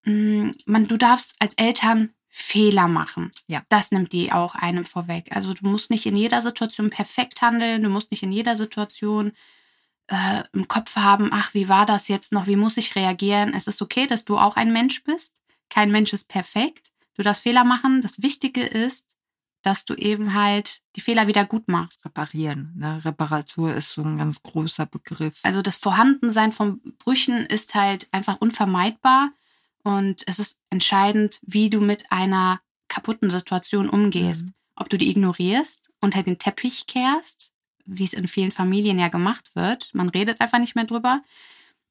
mh, 0.05 0.51
man, 0.65 0.87
du 0.87 0.95
darfst 0.97 1.35
als 1.39 1.53
Eltern 1.55 2.13
Fehler 2.29 2.87
machen. 2.87 3.31
Ja. 3.47 3.63
Das 3.69 3.91
nimmt 3.91 4.13
die 4.13 4.31
auch 4.31 4.55
einem 4.55 4.85
vorweg. 4.85 5.29
Also 5.31 5.53
du 5.53 5.67
musst 5.67 5.89
nicht 5.89 6.05
in 6.05 6.15
jeder 6.15 6.41
Situation 6.41 6.89
perfekt 6.89 7.41
handeln, 7.41 7.83
du 7.83 7.89
musst 7.89 8.11
nicht 8.11 8.23
in 8.23 8.31
jeder 8.31 8.55
Situation 8.55 9.33
äh, 10.07 10.43
im 10.53 10.67
Kopf 10.67 10.95
haben, 10.95 11.29
ach, 11.31 11.53
wie 11.53 11.69
war 11.69 11.85
das 11.85 12.07
jetzt 12.07 12.31
noch, 12.31 12.47
wie 12.47 12.55
muss 12.55 12.77
ich 12.77 12.95
reagieren? 12.95 13.53
Es 13.53 13.67
ist 13.67 13.81
okay, 13.81 14.07
dass 14.07 14.25
du 14.25 14.37
auch 14.37 14.55
ein 14.55 14.71
Mensch 14.71 15.03
bist. 15.03 15.35
Kein 15.69 15.91
Mensch 15.91 16.13
ist 16.13 16.29
perfekt. 16.29 16.91
Du 17.15 17.23
darfst 17.23 17.43
Fehler 17.43 17.63
machen. 17.63 18.01
Das 18.01 18.21
Wichtige 18.21 18.63
ist, 18.63 19.05
dass 19.61 19.85
du 19.85 19.93
eben 19.95 20.33
halt 20.33 20.81
die 20.95 21.01
Fehler 21.01 21.27
wieder 21.27 21.45
gut 21.45 21.67
machst. 21.67 22.03
Reparieren. 22.05 22.73
Ne? 22.77 23.03
Reparatur 23.03 23.73
ist 23.73 23.91
so 23.91 24.01
ein 24.03 24.17
ganz 24.17 24.41
großer 24.41 24.85
Begriff. 24.85 25.39
Also 25.43 25.61
das 25.61 25.75
Vorhandensein 25.75 26.53
von 26.53 26.79
Brüchen 26.97 27.45
ist 27.45 27.75
halt 27.75 28.07
einfach 28.11 28.39
unvermeidbar 28.39 29.31
und 29.89 30.21
es 30.27 30.37
ist 30.37 30.59
entscheidend, 30.69 31.39
wie 31.41 31.71
du 31.71 31.81
mit 31.81 32.11
einer 32.11 32.61
kaputten 32.89 33.31
Situation 33.31 33.89
umgehst. 33.89 34.45
Mhm. 34.45 34.53
Ob 34.75 34.87
du 34.87 34.99
die 34.99 35.09
ignorierst, 35.09 35.79
unter 35.99 36.21
den 36.21 36.37
Teppich 36.37 36.85
kehrst, 36.85 37.51
wie 37.85 38.03
es 38.03 38.13
in 38.13 38.27
vielen 38.27 38.51
Familien 38.51 38.99
ja 38.99 39.07
gemacht 39.07 39.55
wird. 39.55 39.89
Man 39.93 40.09
redet 40.09 40.41
einfach 40.41 40.59
nicht 40.59 40.75
mehr 40.75 40.85
drüber. 40.85 41.23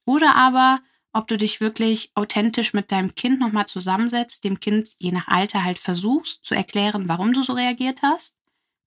Oder 0.04 0.36
aber, 0.36 0.78
ob 1.12 1.26
du 1.26 1.36
dich 1.36 1.60
wirklich 1.60 2.12
authentisch 2.14 2.72
mit 2.72 2.92
deinem 2.92 3.16
Kind 3.16 3.40
nochmal 3.40 3.66
zusammensetzt, 3.66 4.44
dem 4.44 4.60
Kind 4.60 4.90
je 4.98 5.10
nach 5.10 5.26
Alter 5.26 5.64
halt 5.64 5.78
versuchst 5.78 6.44
zu 6.44 6.54
erklären, 6.54 7.08
warum 7.08 7.32
du 7.32 7.42
so 7.42 7.54
reagiert 7.54 8.02
hast 8.02 8.36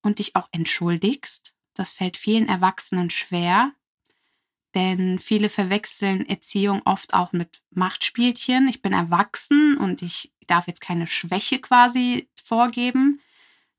und 0.02 0.20
dich 0.20 0.38
auch 0.38 0.48
entschuldigst. 0.54 1.54
Das 1.74 1.92
fällt 1.92 2.16
vielen 2.16 2.48
Erwachsenen 2.48 3.10
schwer, 3.10 3.74
denn 4.76 5.20
viele 5.20 5.50
verwechseln 5.50 6.28
Erziehung 6.28 6.82
oft 6.86 7.14
auch 7.14 7.34
mit 7.34 7.62
Machtspielchen. 7.72 8.68
Ich 8.68 8.82
bin 8.82 8.94
erwachsen 8.94 9.78
und 9.78 10.02
ich 10.02 10.32
darf 10.48 10.68
jetzt 10.68 10.82
keine 10.82 11.08
Schwäche 11.08 11.60
quasi 11.60 12.30
vorgeben. 12.36 13.22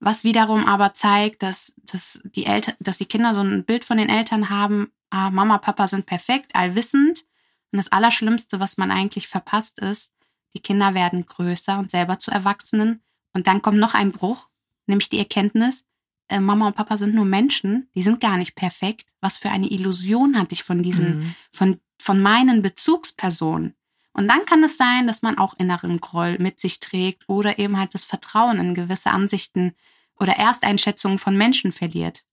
Was 0.01 0.25
wiederum 0.25 0.67
aber 0.67 0.95
zeigt, 0.95 1.43
dass, 1.43 1.75
dass, 1.77 2.21
die 2.25 2.47
Eltern, 2.47 2.75
dass 2.81 2.99
die 2.99 3.07
Kinder 3.07 3.35
so 3.35 3.41
ein 3.41 3.65
Bild 3.65 3.85
von 3.85 3.99
den 3.99 4.09
Eltern 4.09 4.51
haben, 4.51 4.91
ah, 5.11 5.31
Mama, 5.31 5.59
Papa 5.59 5.87
sind 5.89 6.07
perfekt, 6.07 6.55
allwissend. 6.55 7.25
Und 7.71 7.77
das 7.77 7.93
Allerschlimmste, 7.93 8.59
was 8.61 8.77
man 8.77 8.91
eigentlich 8.91 9.29
verpasst, 9.29 9.79
ist, 9.79 10.13
die 10.55 10.61
Kinder 10.61 10.95
werden 10.95 11.25
größer 11.25 11.79
und 11.79 11.91
selber 11.91 12.19
zu 12.19 12.31
Erwachsenen. 12.31 13.03
Und 13.33 13.47
dann 13.47 13.63
kommt 13.63 13.79
noch 13.79 13.95
ein 13.95 14.13
Bruch, 14.13 14.49
nämlich 14.87 15.09
die 15.09 15.19
Erkenntnis, 15.19 15.85
äh, 16.33 16.41
Mama 16.41 16.67
und 16.69 16.77
Papa 16.77 16.99
sind 16.99 17.15
nur 17.15 17.25
Menschen, 17.25 17.89
die 17.95 18.03
sind 18.03 18.21
gar 18.21 18.37
nicht 18.37 18.55
perfekt. 18.55 19.07
Was 19.21 19.37
für 19.37 19.51
eine 19.51 19.71
Illusion 19.71 20.39
hatte 20.39 20.55
ich 20.55 20.65
von 20.65 20.83
diesen, 20.83 21.19
Mhm. 21.21 21.35
von, 21.53 21.81
von 21.99 22.21
meinen 22.21 22.63
Bezugspersonen. 22.63 23.75
Und 24.15 24.29
dann 24.29 24.45
kann 24.45 24.63
es 24.65 24.77
sein, 24.77 25.07
dass 25.07 25.23
man 25.23 25.39
auch 25.39 25.55
inneren 25.55 26.01
Groll 26.01 26.39
mit 26.39 26.59
sich 26.61 26.81
trägt 26.81 27.29
oder 27.29 27.59
eben 27.59 27.77
halt 27.79 27.95
das 27.95 28.05
Vertrauen 28.05 28.59
in 28.59 28.75
gewisse 28.75 29.11
Ansichten 29.11 29.75
oder 30.19 30.37
Ersteinschätzungen 30.37 31.19
von 31.19 31.37
Menschen 31.37 31.73
verliert. 31.73 32.25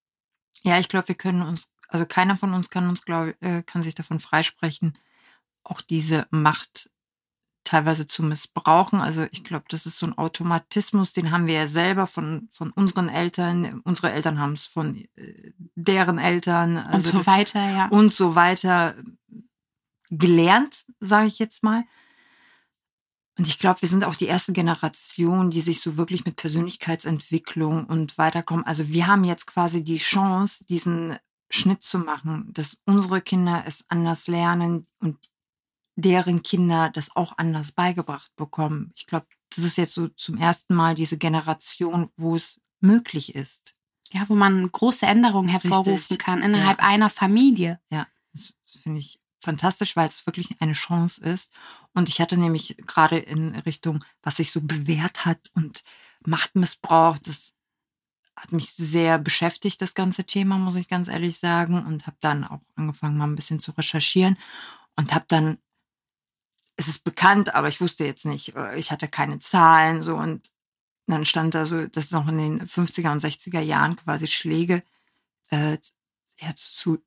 Ja, 0.63 0.77
ich 0.79 0.89
glaube, 0.89 1.07
wir 1.07 1.15
können 1.15 1.41
uns, 1.41 1.69
also 1.87 2.05
keiner 2.05 2.35
von 2.35 2.53
uns 2.53 2.69
kann 2.69 2.89
uns, 2.89 3.05
glaube 3.05 3.35
äh, 3.39 3.63
kann 3.63 3.81
sich 3.81 3.95
davon 3.95 4.19
freisprechen, 4.19 4.93
auch 5.63 5.81
diese 5.81 6.27
Macht 6.31 6.89
teilweise 7.69 8.07
zu 8.07 8.23
missbrauchen. 8.23 8.99
Also 8.99 9.27
ich 9.31 9.43
glaube, 9.43 9.65
das 9.69 9.85
ist 9.85 9.99
so 9.99 10.07
ein 10.07 10.17
Automatismus, 10.17 11.13
den 11.13 11.29
haben 11.29 11.45
wir 11.45 11.53
ja 11.53 11.67
selber 11.67 12.07
von, 12.07 12.49
von 12.51 12.71
unseren 12.71 13.09
Eltern. 13.09 13.81
Unsere 13.83 14.11
Eltern 14.11 14.39
haben 14.39 14.53
es 14.53 14.65
von 14.65 14.95
äh, 15.15 15.51
deren 15.75 16.17
Eltern 16.17 16.77
Und 16.77 16.87
also 16.87 17.19
so 17.19 17.25
weiter, 17.27 17.69
ja. 17.69 17.87
und 17.89 18.11
so 18.11 18.33
weiter 18.33 18.95
gelernt, 20.09 20.83
sage 20.99 21.27
ich 21.27 21.37
jetzt 21.37 21.61
mal. 21.61 21.83
Und 23.37 23.47
ich 23.47 23.59
glaube, 23.59 23.83
wir 23.83 23.89
sind 23.89 24.03
auch 24.03 24.15
die 24.15 24.25
erste 24.25 24.51
Generation, 24.51 25.51
die 25.51 25.61
sich 25.61 25.79
so 25.81 25.95
wirklich 25.95 26.25
mit 26.25 26.37
Persönlichkeitsentwicklung 26.37 27.85
und 27.85 28.17
weiterkommen. 28.17 28.65
Also 28.65 28.89
wir 28.89 29.05
haben 29.05 29.23
jetzt 29.23 29.45
quasi 29.45 29.83
die 29.83 29.97
Chance, 29.97 30.65
diesen 30.65 31.19
Schnitt 31.51 31.83
zu 31.83 31.99
machen, 31.99 32.49
dass 32.51 32.79
unsere 32.85 33.21
Kinder 33.21 33.63
es 33.67 33.85
anders 33.89 34.27
lernen 34.27 34.87
und 34.99 35.17
deren 36.01 36.43
Kinder 36.43 36.89
das 36.89 37.15
auch 37.15 37.37
anders 37.37 37.71
beigebracht 37.71 38.35
bekommen. 38.35 38.91
Ich 38.95 39.07
glaube, 39.07 39.27
das 39.55 39.65
ist 39.65 39.77
jetzt 39.77 39.93
so 39.93 40.07
zum 40.09 40.37
ersten 40.37 40.73
Mal 40.73 40.95
diese 40.95 41.17
Generation, 41.17 42.09
wo 42.17 42.35
es 42.35 42.59
möglich 42.79 43.35
ist. 43.35 43.73
Ja, 44.11 44.27
wo 44.27 44.35
man 44.35 44.71
große 44.71 45.05
Änderungen 45.05 45.49
hervorrufen 45.49 45.93
Richtig, 45.93 46.19
kann 46.19 46.41
innerhalb 46.41 46.79
einer 46.83 47.09
Familie. 47.09 47.79
Ja, 47.91 48.07
das 48.33 48.53
finde 48.81 48.99
ich 48.99 49.19
fantastisch, 49.39 49.95
weil 49.95 50.07
es 50.07 50.25
wirklich 50.25 50.49
eine 50.59 50.73
Chance 50.73 51.21
ist. 51.21 51.51
Und 51.93 52.09
ich 52.09 52.19
hatte 52.19 52.37
nämlich 52.37 52.75
gerade 52.85 53.17
in 53.17 53.55
Richtung, 53.55 54.03
was 54.21 54.37
sich 54.37 54.51
so 54.51 54.61
bewährt 54.61 55.25
hat 55.25 55.51
und 55.53 55.83
Machtmissbrauch, 56.25 57.17
das 57.19 57.53
hat 58.35 58.51
mich 58.51 58.71
sehr 58.71 59.19
beschäftigt, 59.19 59.81
das 59.81 59.93
ganze 59.93 60.23
Thema, 60.23 60.57
muss 60.57 60.75
ich 60.75 60.87
ganz 60.87 61.07
ehrlich 61.07 61.37
sagen. 61.37 61.85
Und 61.85 62.07
habe 62.07 62.17
dann 62.19 62.43
auch 62.43 62.61
angefangen, 62.75 63.17
mal 63.17 63.27
ein 63.27 63.35
bisschen 63.35 63.59
zu 63.59 63.71
recherchieren 63.71 64.37
und 64.95 65.13
habe 65.13 65.25
dann, 65.27 65.57
es 66.79 66.87
ist 66.87 67.03
bekannt, 67.03 67.53
aber 67.53 67.67
ich 67.67 67.81
wusste 67.81 68.05
jetzt 68.05 68.25
nicht, 68.25 68.55
äh, 68.55 68.77
ich 68.79 68.91
hatte 68.91 69.07
keine 69.07 69.39
Zahlen 69.39 70.01
so 70.01 70.15
und 70.15 70.49
dann 71.07 71.25
stand 71.25 71.55
da 71.55 71.65
so, 71.65 71.87
dass 71.87 72.11
noch 72.11 72.27
in 72.27 72.37
den 72.37 72.67
50er 72.67 73.11
und 73.11 73.21
60er 73.23 73.59
Jahren 73.59 73.95
quasi 73.95 74.27
Schläge 74.27 74.81
äh, 75.49 75.77
ja, 76.39 76.55
zu 76.55 77.03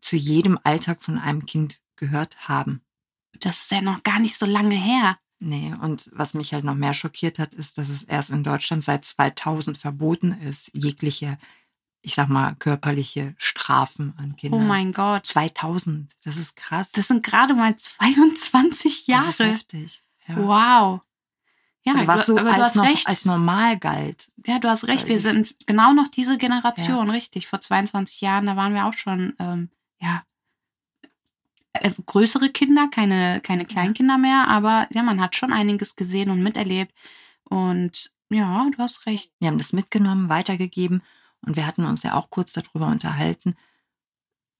zu 0.00 0.16
jedem 0.16 0.58
Alltag 0.64 1.02
von 1.02 1.18
einem 1.18 1.44
Kind 1.44 1.80
gehört 1.96 2.48
haben. 2.48 2.80
Das 3.40 3.60
ist 3.60 3.70
ja 3.70 3.82
noch 3.82 4.02
gar 4.02 4.18
nicht 4.18 4.38
so 4.38 4.46
lange 4.46 4.76
her. 4.76 5.18
Nee, 5.40 5.74
und 5.82 6.10
was 6.12 6.34
mich 6.34 6.54
halt 6.54 6.64
noch 6.64 6.74
mehr 6.74 6.94
schockiert 6.94 7.38
hat, 7.38 7.54
ist, 7.54 7.78
dass 7.78 7.90
es 7.90 8.02
erst 8.02 8.30
in 8.30 8.42
Deutschland 8.42 8.82
seit 8.82 9.04
2000 9.04 9.78
verboten 9.78 10.32
ist, 10.32 10.70
jegliche, 10.74 11.38
ich 12.02 12.14
sag 12.14 12.28
mal, 12.28 12.56
körperliche 12.56 13.34
Strafen 13.68 14.14
an 14.16 14.34
Kinder. 14.34 14.56
Oh 14.56 14.60
mein 14.60 14.94
Gott. 14.94 15.26
2000, 15.26 16.10
das 16.24 16.38
ist 16.38 16.56
krass. 16.56 16.90
Das 16.92 17.08
sind 17.08 17.22
gerade 17.22 17.52
mal 17.52 17.76
22 17.76 19.06
Jahre. 19.06 19.26
Das 19.26 19.40
ist 19.40 19.46
heftig. 19.46 20.02
Ja. 20.26 20.36
Wow. 20.38 21.00
Ja, 21.82 21.92
also 21.92 22.06
was 22.06 22.26
du, 22.26 22.32
so 22.32 22.38
aber 22.38 22.48
du 22.48 22.54
als, 22.54 22.64
hast 22.64 22.76
noch, 22.76 22.86
recht. 22.86 23.06
als 23.06 23.24
normal 23.26 23.78
galt. 23.78 24.30
ja, 24.46 24.58
du 24.58 24.70
hast 24.70 24.88
recht. 24.88 25.06
Wir 25.06 25.20
sind 25.20 25.54
genau 25.66 25.92
noch 25.92 26.08
diese 26.08 26.38
Generation, 26.38 27.10
richtig. 27.10 27.46
Vor 27.46 27.60
22 27.60 28.22
Jahren, 28.22 28.46
da 28.46 28.56
waren 28.56 28.72
wir 28.72 28.86
auch 28.86 28.94
schon, 28.94 29.34
ähm, 29.38 29.68
ja, 30.00 30.22
äh, 31.74 31.90
größere 32.06 32.48
Kinder, 32.48 32.88
keine, 32.88 33.42
keine 33.42 33.66
Kleinkinder 33.66 34.16
mehr, 34.16 34.48
aber 34.48 34.86
ja, 34.92 35.02
man 35.02 35.20
hat 35.20 35.36
schon 35.36 35.52
einiges 35.52 35.94
gesehen 35.94 36.30
und 36.30 36.42
miterlebt. 36.42 36.94
Und 37.44 38.12
ja, 38.30 38.66
du 38.70 38.78
hast 38.78 39.04
recht. 39.04 39.30
Wir 39.40 39.48
haben 39.48 39.58
das 39.58 39.74
mitgenommen, 39.74 40.30
weitergegeben 40.30 41.02
und 41.46 41.56
wir 41.56 41.66
hatten 41.66 41.84
uns 41.84 42.02
ja 42.02 42.14
auch 42.14 42.30
kurz 42.30 42.52
darüber 42.52 42.86
unterhalten. 42.88 43.56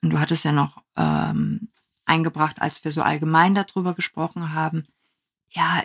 Und 0.03 0.11
du 0.11 0.21
hattest 0.21 0.45
ja 0.45 0.53
noch 0.53 0.83
ähm, 0.97 1.71
eingebracht, 2.07 2.63
als 2.63 2.85
wir 2.85 2.93
so 2.93 3.03
allgemein 3.03 3.55
darüber 3.55 3.95
gesprochen 3.95 4.53
haben. 4.55 4.87
Ja, 5.51 5.83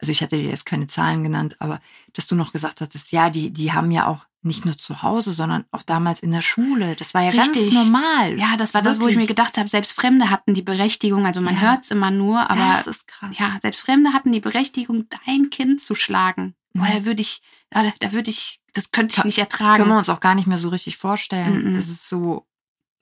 also 0.00 0.10
ich 0.10 0.22
hatte 0.22 0.36
dir 0.36 0.48
jetzt 0.50 0.66
keine 0.66 0.86
Zahlen 0.88 1.22
genannt, 1.22 1.56
aber 1.60 1.80
dass 2.12 2.26
du 2.26 2.34
noch 2.34 2.52
gesagt 2.52 2.80
hattest, 2.80 3.12
ja, 3.12 3.30
die, 3.30 3.52
die 3.52 3.72
haben 3.72 3.90
ja 3.90 4.06
auch 4.06 4.26
nicht 4.42 4.66
nur 4.66 4.76
zu 4.76 5.02
Hause, 5.02 5.32
sondern 5.32 5.64
auch 5.70 5.82
damals 5.82 6.20
in 6.20 6.30
der 6.30 6.42
Schule. 6.42 6.96
Das 6.96 7.14
war 7.14 7.22
ja 7.22 7.30
ganz 7.32 7.56
Richtig. 7.56 7.72
normal. 7.72 8.38
Ja, 8.38 8.56
das 8.58 8.74
war 8.74 8.82
das, 8.82 8.98
wo 9.00 9.04
ich 9.06 9.14
mir 9.14 9.22
Wirklich. 9.22 9.28
gedacht 9.28 9.56
habe, 9.56 9.70
selbst 9.70 9.92
Fremde 9.92 10.28
hatten 10.28 10.52
die 10.52 10.62
Berechtigung, 10.62 11.24
also 11.24 11.40
man 11.40 11.54
Ja. 11.54 11.60
hört 11.60 11.84
es 11.84 11.90
immer 11.90 12.10
nur, 12.10 12.50
aber 12.50 12.74
das 12.76 12.86
ist 12.86 13.08
krass. 13.08 13.38
ja, 13.38 13.56
selbst 13.62 13.80
Fremde 13.80 14.12
hatten 14.12 14.32
die 14.32 14.40
Berechtigung, 14.40 15.06
dein 15.26 15.48
Kind 15.48 15.80
zu 15.80 15.94
schlagen. 15.94 16.54
Mhm. 16.74 16.80
Boah, 16.80 16.88
da 16.92 17.04
würde 17.06 17.22
ich, 17.22 17.40
da, 17.70 17.84
da 18.00 18.12
würde 18.12 18.28
ich, 18.30 18.60
das 18.74 18.90
könnte 18.90 19.16
ich 19.18 19.24
nicht 19.24 19.38
ertragen. 19.38 19.78
Können 19.78 19.90
wir 19.90 19.98
uns 19.98 20.08
auch 20.10 20.20
gar 20.20 20.34
nicht 20.34 20.46
mehr 20.46 20.58
so 20.58 20.68
richtig 20.68 20.96
vorstellen. 20.98 21.76
Es 21.76 21.88
ist 21.88 22.08
so, 22.08 22.46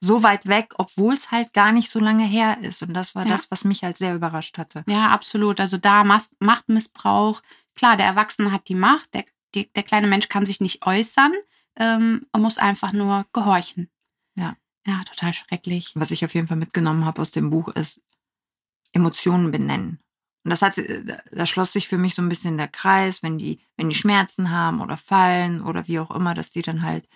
so 0.00 0.23
weit 0.23 0.47
weg, 0.47 0.75
obwohl 0.79 1.14
es 1.14 1.31
halt 1.31 1.52
gar 1.52 1.73
nicht 1.73 1.91
so 1.91 1.99
lange 1.99 2.25
her 2.25 2.59
ist. 2.62 2.83
Und 2.83 2.95
das 2.95 3.14
war 3.14 3.25
Ja. 3.26 3.33
das, 3.33 3.50
was 3.50 3.64
mich 3.64 3.83
halt 3.83 3.99
sehr 3.99 4.14
überrascht 4.14 4.59
hatte. 4.59 4.85
Ja, 4.87 5.11
absolut. 5.11 5.59
Also 5.61 5.76
da 5.79 6.05
Machtmissbrauch. 6.38 7.43
Klar, 7.75 7.97
der 7.97 8.07
Erwachsene 8.07 8.52
hat 8.52 8.69
die 8.69 8.75
Macht, 8.75 9.14
der, 9.14 9.25
die, 9.55 9.73
der 9.73 9.83
kleine 9.83 10.07
Mensch 10.07 10.29
kann 10.29 10.47
sich 10.47 10.61
nicht 10.61 10.87
äußern, 10.87 11.33
ähm, 11.76 12.26
er 12.33 12.41
muss 12.41 12.59
einfach 12.59 12.93
nur 12.93 13.26
gehorchen. 13.33 13.91
Ja. 14.35 14.57
Ja, 14.87 15.00
total 15.05 15.33
schrecklich. 15.33 15.93
was 15.95 16.11
ich 16.11 16.25
auf 16.25 16.35
jeden 16.35 16.49
Fall 16.49 16.57
mitgenommen 16.57 17.05
habe 17.05 17.23
aus 17.23 17.31
dem 17.31 17.50
Buch, 17.50 17.69
ist 17.69 18.00
Emotionen 18.93 19.50
benennen. 19.52 20.00
Und 20.45 20.51
das 20.51 20.63
hat, 20.63 20.75
da 21.31 21.47
schloss 21.47 21.73
sich 21.73 21.87
für 21.89 21.99
mich 21.99 22.15
so 22.17 22.23
ein 22.23 22.29
bisschen 22.29 22.57
der 22.59 22.69
Kreis, 22.69 23.23
wenn 23.23 23.39
die, 23.39 23.61
wenn 23.77 23.89
die 23.89 23.95
Schmerzen 23.95 24.51
haben 24.51 24.81
oder 24.81 24.97
fallen 24.97 25.63
oder 25.63 25.87
wie 25.87 26.01
auch 26.01 26.11
immer, 26.11 26.35
dass 26.35 26.51
die 26.51 26.63
dann 26.63 26.83
halt 26.83 27.09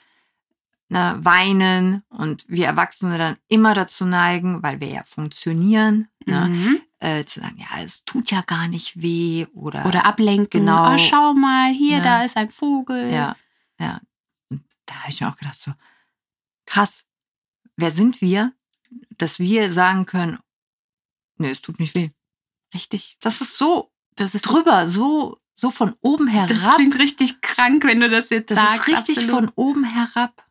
ne, 0.89 1.17
weinen 1.19 2.05
und 2.09 2.45
wir 2.49 2.67
Erwachsene 2.67 3.19
dann 3.19 3.37
immer 3.49 3.75
dazu 3.75 4.05
neigen, 4.05 4.63
weil 4.63 4.79
wir 4.81 4.89
ja 4.89 5.03
funktionieren, 5.05 6.09
ne, 6.25 6.49
Mhm. 6.51 6.81
äh, 7.01 7.25
zu 7.25 7.41
sagen, 7.41 7.57
ja, 7.59 7.83
es 7.83 8.05
tut 8.05 8.31
ja 8.31 8.43
gar 8.43 8.69
nicht 8.69 9.03
weh 9.03 9.47
oder, 9.55 9.87
Oder 9.87 10.07
ablenken. 10.07 10.61
Genau. 10.61 10.95
Oh, 10.95 10.99
schau 10.99 11.35
mal, 11.35 11.73
hier, 11.73 11.99
Ne. 11.99 12.05
da 12.05 12.23
ist 12.25 12.37
ein 12.37 12.51
Vogel. 12.53 13.13
ja, 13.13 13.35
ja. 13.81 14.01
Und 14.51 14.65
da 14.87 14.95
habe 15.01 15.11
ich 15.11 15.21
mir 15.21 15.29
auch 15.29 15.37
gedacht, 15.37 15.59
so 15.59 15.73
krass, 16.65 17.05
wer 17.77 17.91
sind 17.91 18.21
wir, 18.21 18.53
dass 19.19 19.41
wir 19.41 19.73
sagen 19.73 20.07
können, 20.07 20.39
nee, 21.39 21.51
es 21.51 21.61
tut 21.63 21.81
nicht 21.81 21.95
weh. 21.97 22.11
Richtig. 22.77 23.17
Das 23.21 23.41
ist 23.41 23.57
so 23.59 23.91
Das 24.17 24.35
ist 24.35 24.43
drüber, 24.43 24.87
so 24.87 25.41
so 25.59 25.71
von 25.71 25.95
oben 26.03 26.29
herab. 26.29 26.49
Das 26.49 26.75
klingt 26.75 26.99
richtig 26.99 27.41
krank, 27.41 27.85
wenn 27.85 28.01
du 28.01 28.11
das 28.11 28.29
jetzt 28.31 28.51
das 28.51 28.59
sagst. 28.59 28.81
ist 28.81 28.87
richtig 28.89 29.19
absolut. 29.19 29.31
von 29.31 29.49
oben 29.57 29.85
herab. 29.85 30.45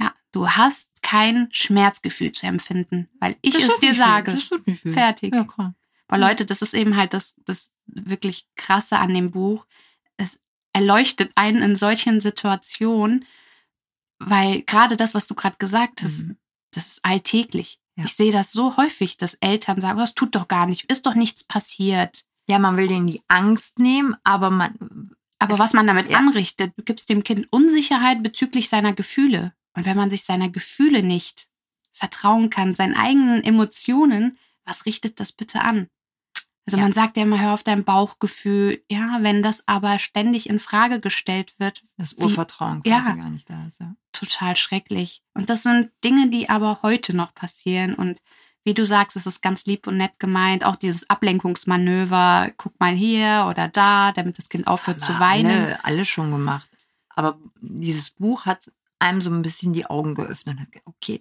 Ja, 0.00 0.12
du 0.32 0.48
hast 0.48 0.88
kein 1.02 1.48
Schmerzgefühl 1.52 2.32
zu 2.32 2.46
empfinden, 2.46 3.08
weil 3.20 3.36
ich 3.42 3.54
Das 3.54 3.62
es 3.68 3.78
dir 3.78 3.94
sage. 3.94 4.32
Das 4.32 4.48
tut 4.48 4.66
nicht 4.66 4.84
weh. 4.84 4.92
Fertig. 4.92 5.32
Ja, 5.34 5.44
klar. 5.44 5.74
Aber 6.08 6.18
Leute, 6.18 6.44
das 6.46 6.62
ist 6.62 6.74
eben 6.74 6.96
halt 6.96 7.12
das, 7.14 7.36
das 7.44 7.72
wirklich 7.86 8.48
Krasse 8.56 8.98
an 8.98 9.14
dem 9.14 9.30
Buch. 9.30 9.66
Es 10.16 10.40
erleuchtet 10.72 11.30
einen 11.36 11.62
in 11.62 11.76
solchen 11.76 12.20
Situationen, 12.20 13.24
weil 14.18 14.62
gerade 14.62 14.96
das, 14.96 15.14
was 15.14 15.26
du 15.28 15.34
gerade 15.34 15.56
gesagt 15.58 16.02
hast, 16.02 16.22
Mhm. 16.22 16.36
das 16.72 16.86
ist 16.88 17.04
alltäglich. 17.04 17.79
Ja. 18.00 18.06
Ich 18.06 18.14
sehe 18.16 18.32
das 18.32 18.52
so 18.52 18.76
häufig, 18.76 19.16
dass 19.18 19.34
Eltern 19.34 19.80
sagen, 19.80 19.98
"Oh, 19.98 20.00
das 20.02 20.14
tut 20.14 20.34
doch 20.34 20.48
gar 20.48 20.66
nicht, 20.66 20.90
ist 20.90 21.06
doch 21.06 21.14
nichts 21.14 21.44
passiert. 21.44 22.24
Ja, 22.48 22.58
man 22.58 22.76
will 22.76 22.88
denen 22.88 23.06
die 23.06 23.22
Angst 23.28 23.78
nehmen, 23.78 24.16
aber 24.24 24.50
man, 24.50 25.10
Aber 25.38 25.58
was 25.58 25.72
man 25.72 25.86
damit 25.86 26.10
Ja. 26.10 26.18
anrichtet, 26.18 26.72
du 26.76 26.82
gibst 26.82 27.08
dem 27.08 27.22
Kind 27.24 27.46
Unsicherheit 27.50 28.22
bezüglich 28.22 28.68
seiner 28.68 28.92
Gefühle. 28.92 29.54
Und 29.74 29.86
wenn 29.86 29.96
man 29.96 30.10
sich 30.10 30.24
seiner 30.24 30.48
Gefühle 30.50 31.02
nicht 31.02 31.46
vertrauen 31.92 32.50
kann, 32.50 32.74
seinen 32.74 32.94
eigenen 32.94 33.42
Emotionen, 33.44 34.36
was 34.64 34.84
richtet 34.86 35.18
das 35.20 35.32
bitte 35.32 35.60
an? 35.62 35.88
Also 36.70 36.76
Ja. 36.78 36.84
man 36.84 36.92
sagt 36.92 37.16
ja 37.16 37.24
immer, 37.24 37.40
hör 37.40 37.54
auf 37.54 37.62
dein 37.64 37.82
Bauchgefühl. 37.84 38.80
Ja, 38.88 39.18
wenn 39.22 39.42
das 39.42 39.66
aber 39.66 39.98
ständig 39.98 40.48
in 40.48 40.60
Frage 40.60 41.00
gestellt 41.00 41.54
wird, 41.58 41.82
das 41.96 42.16
Wie- 42.16 42.22
Urvertrauen 42.22 42.82
Ja. 42.86 43.00
quasi 43.00 43.16
gar 43.18 43.30
nicht 43.30 43.50
da 43.50 43.66
ist. 43.66 43.80
Ja. 43.80 43.94
total 44.12 44.54
schrecklich. 44.56 45.22
Und 45.34 45.48
das 45.50 45.62
sind 45.62 45.90
Dinge, 46.04 46.28
die 46.28 46.48
aber 46.50 46.80
heute 46.82 47.14
noch 47.16 47.32
passieren. 47.34 47.94
Und 47.94 48.20
wie 48.64 48.74
du 48.74 48.84
sagst, 48.84 49.16
es 49.16 49.24
ist 49.26 49.40
ganz 49.40 49.64
lieb 49.66 49.86
und 49.86 49.96
nett 49.96 50.18
gemeint. 50.18 50.64
Auch 50.64 50.76
dieses 50.76 51.08
Ablenkungsmanöver, 51.08 52.50
guck 52.56 52.78
mal 52.80 52.94
hier 52.94 53.46
oder 53.48 53.68
da, 53.68 54.12
damit 54.12 54.38
das 54.38 54.48
Kind 54.48 54.66
aufhört 54.66 55.00
zu 55.00 55.18
weinen. 55.18 55.46
Alle, 55.50 55.84
alle 55.84 56.04
schon 56.04 56.30
gemacht. 56.30 56.68
Aber 57.08 57.38
dieses 57.60 58.10
Buch 58.10 58.46
hat 58.46 58.70
einem 58.98 59.22
so 59.22 59.30
ein 59.30 59.42
bisschen 59.42 59.72
die 59.72 59.86
Augen 59.86 60.14
geöffnet. 60.14 60.58
okay, 60.84 61.20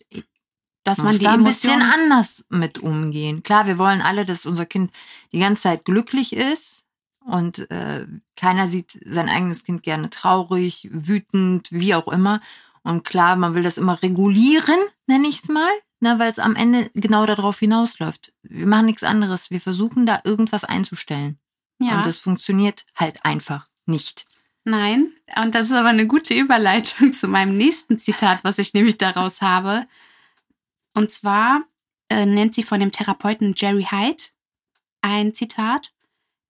Dass 0.90 1.04
man 1.04 1.18
die 1.18 1.24
da 1.24 1.34
ein 1.34 1.44
bisschen 1.44 1.82
anders 1.82 2.46
mit 2.50 2.80
umgehen. 2.80 3.44
Klar, 3.44 3.68
wir 3.68 3.78
wollen 3.78 4.02
alle, 4.02 4.26
dass 4.26 4.46
unser 4.46 4.66
Kind 4.66 4.92
die 5.32 5.40
ganze 5.40 5.64
Zeit 5.64 5.86
glücklich 5.86 6.36
ist 6.36 6.84
und 7.26 7.70
äh, 7.70 8.08
keiner 8.36 8.68
sieht 8.68 9.00
sein 9.06 9.30
eigenes 9.30 9.64
Kind 9.64 9.84
gerne 9.84 10.10
traurig, 10.10 10.90
wütend, 10.92 11.72
wie 11.72 11.94
auch 11.94 12.08
immer. 12.08 12.42
Und 12.84 13.04
klar, 13.04 13.36
man 13.36 13.56
will 13.56 13.64
das 13.64 13.78
immer 13.78 14.02
regulieren, 14.02 14.80
nenne 15.06 15.28
ich 15.28 15.44
es 15.44 15.50
mal, 15.50 15.70
ne, 16.00 16.18
weil 16.18 16.32
es 16.32 16.40
am 16.40 16.56
Ende 16.56 16.90
genau 16.96 17.26
darauf 17.26 17.60
hinausläuft. 17.60 18.34
Wir 18.42 18.66
machen 18.66 18.88
nichts 18.88 19.04
anderes. 19.04 19.52
Wir 19.52 19.62
versuchen 19.62 20.06
da 20.06 20.22
irgendwas 20.24 20.64
einzustellen. 20.64 21.38
ja. 21.80 21.98
Und 21.98 22.06
das 22.06 22.18
funktioniert 22.18 22.86
halt 22.96 23.24
einfach 23.24 23.68
nicht. 23.86 24.26
Nein, 24.66 25.14
und 25.42 25.56
das 25.56 25.70
ist 25.70 25.76
aber 25.76 25.90
eine 25.90 26.08
gute 26.08 26.34
Überleitung 26.34 27.14
zu 27.14 27.28
meinem 27.28 27.58
nächsten 27.58 27.98
Zitat, 27.98 28.44
was 28.44 28.58
ich 28.58 28.74
nämlich 28.74 28.98
daraus 28.98 29.42
habe. 29.42 29.88
Und 30.94 31.12
zwar 31.12 31.64
äh, 32.10 32.26
nennt 32.26 32.56
sie 32.56 32.64
von 32.64 32.80
dem 32.80 32.92
Therapeuten 32.92 33.54
Jerry 33.56 33.88
Hyde 33.90 34.24
ein 35.02 35.34
Zitat. 35.34 35.94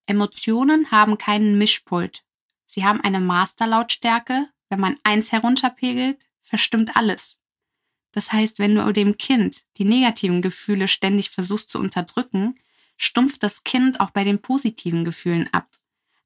Emotionen 0.06 0.92
haben 0.92 1.18
keinen 1.18 1.58
Mischpult. 1.58 2.24
Sie 2.66 2.84
haben 2.84 3.02
eine 3.02 3.20
Masterlautstärke. 3.20 4.48
Wenn 4.70 4.80
man 4.80 4.98
eins 5.04 5.32
herunterpegelt, 5.32 6.24
verstimmt 6.42 6.96
alles. 6.96 7.40
Das 8.12 8.32
heißt, 8.32 8.60
wenn 8.60 8.76
du 8.76 8.92
dem 8.92 9.18
Kind 9.18 9.64
die 9.78 9.86
negativen 9.86 10.42
Gefühle 10.42 10.88
ständig 10.88 11.30
versuchst 11.30 11.70
zu 11.70 11.80
unterdrücken, 11.80 12.56
stumpft 12.98 13.44
das 13.44 13.64
Kind 13.64 14.00
auch 14.00 14.12
bei 14.12 14.24
den 14.24 14.42
positiven 14.42 15.06
Gefühlen 15.06 15.50
ab. 15.54 15.68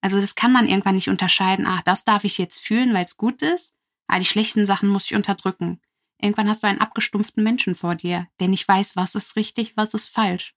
Also 0.01 0.19
das 0.19 0.35
kann 0.35 0.53
dann 0.53 0.67
irgendwann 0.67 0.95
nicht 0.95 1.09
unterscheiden, 1.09 1.65
ach, 1.65 1.81
das 1.83 2.03
darf 2.03 2.23
ich 2.23 2.37
jetzt 2.37 2.59
fühlen, 2.59 2.93
weil 2.93 3.05
es 3.05 3.15
gut 3.15 3.41
ist, 3.41 3.73
ah, 4.07 4.19
die 4.19 4.25
schlechten 4.25 4.65
Sachen 4.65 4.89
muss 4.89 5.05
ich 5.05 5.15
unterdrücken. 5.15 5.79
Irgendwann 6.23 6.47
hast 6.47 6.63
du 6.63 6.67
einen 6.67 6.79
abgestumpften 6.79 7.43
Menschen 7.43 7.75
vor 7.75 7.95
dir, 7.95 8.27
der 8.39 8.47
nicht 8.47 8.67
weiß, 8.67 8.95
was 8.95 9.13
ist 9.15 9.35
richtig, 9.35 9.75
was 9.75 9.93
ist 9.93 10.07
falsch. 10.07 10.55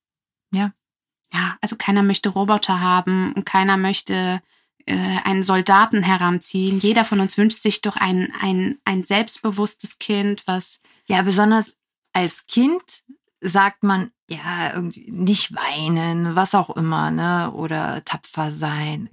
Ja. 0.54 0.73
Ja, 1.32 1.56
also 1.60 1.75
keiner 1.76 2.04
möchte 2.04 2.28
Roboter 2.28 2.80
haben 2.80 3.32
und 3.32 3.45
keiner 3.45 3.76
möchte 3.76 4.40
äh, 4.86 5.19
einen 5.25 5.43
Soldaten 5.43 6.04
heranziehen. 6.04 6.78
Jeder 6.78 7.04
von 7.04 7.19
uns 7.19 7.36
wünscht 7.36 7.60
sich 7.60 7.82
doch 7.82 7.97
ein, 7.97 8.32
ein, 8.40 8.78
ein 8.84 9.02
selbstbewusstes 9.02 9.99
Kind, 9.99 10.47
was 10.47 10.80
Ja, 11.08 11.23
besonders 11.23 11.73
als 12.12 12.47
Kind 12.47 12.82
sagt 13.40 13.82
man, 13.82 14.12
ja, 14.30 14.73
irgendwie 14.73 15.10
nicht 15.10 15.52
weinen, 15.54 16.36
was 16.36 16.54
auch 16.54 16.71
immer, 16.71 17.10
ne, 17.10 17.52
oder 17.52 18.04
tapfer 18.04 18.52
sein. 18.52 19.10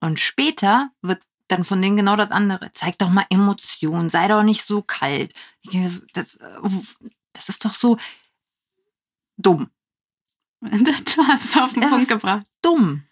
Und 0.00 0.18
später 0.18 0.90
wird 1.00 1.22
dann 1.48 1.64
von 1.64 1.80
denen 1.82 1.96
genau 1.96 2.16
das 2.16 2.30
andere. 2.30 2.72
Zeig 2.72 2.98
doch 2.98 3.10
mal 3.10 3.26
Emotionen, 3.30 4.08
sei 4.08 4.28
doch 4.28 4.42
nicht 4.42 4.64
so 4.64 4.82
kalt. 4.82 5.32
Das, 6.14 6.36
äh, 6.36 6.58
das 7.32 7.48
ist 7.48 7.64
doch 7.64 7.72
so 7.72 7.98
dumm. 9.36 9.70
das 10.60 11.16
hast 11.28 11.54
du 11.54 11.60
auf 11.60 11.72
den 11.74 11.82
Es 11.82 11.88
Punkt 11.90 12.02
ist- 12.04 12.08
gebracht. 12.08 12.46
Dumm. 12.62 13.04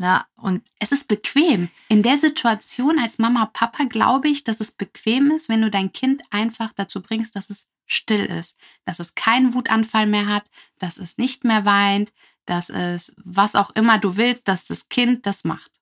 Na, 0.00 0.28
und 0.36 0.64
Es 0.78 0.92
ist 0.92 1.08
bequem. 1.08 1.70
In 1.88 2.04
der 2.04 2.18
Situation 2.18 3.00
als 3.00 3.18
Mama, 3.18 3.46
Papa 3.46 3.82
glaube 3.84 4.28
ich, 4.28 4.44
dass 4.44 4.60
es 4.60 4.70
bequem 4.70 5.32
ist, 5.32 5.48
wenn 5.48 5.60
du 5.60 5.70
dein 5.72 5.92
Kind 5.92 6.22
einfach 6.30 6.72
dazu 6.72 7.02
bringst, 7.02 7.34
dass 7.34 7.50
es 7.50 7.66
still 7.84 8.24
ist, 8.26 8.56
dass 8.84 9.00
es 9.00 9.16
keinen 9.16 9.54
Wutanfall 9.54 10.06
mehr 10.06 10.26
hat, 10.26 10.44
dass 10.78 10.98
es 10.98 11.18
nicht 11.18 11.42
mehr 11.42 11.64
weint, 11.64 12.12
dass 12.44 12.70
es 12.70 13.12
was 13.16 13.56
auch 13.56 13.70
immer 13.70 13.98
du 13.98 14.16
willst, 14.16 14.46
dass 14.46 14.66
das 14.66 14.88
Kind 14.88 15.26
das 15.26 15.42
macht. 15.42 15.77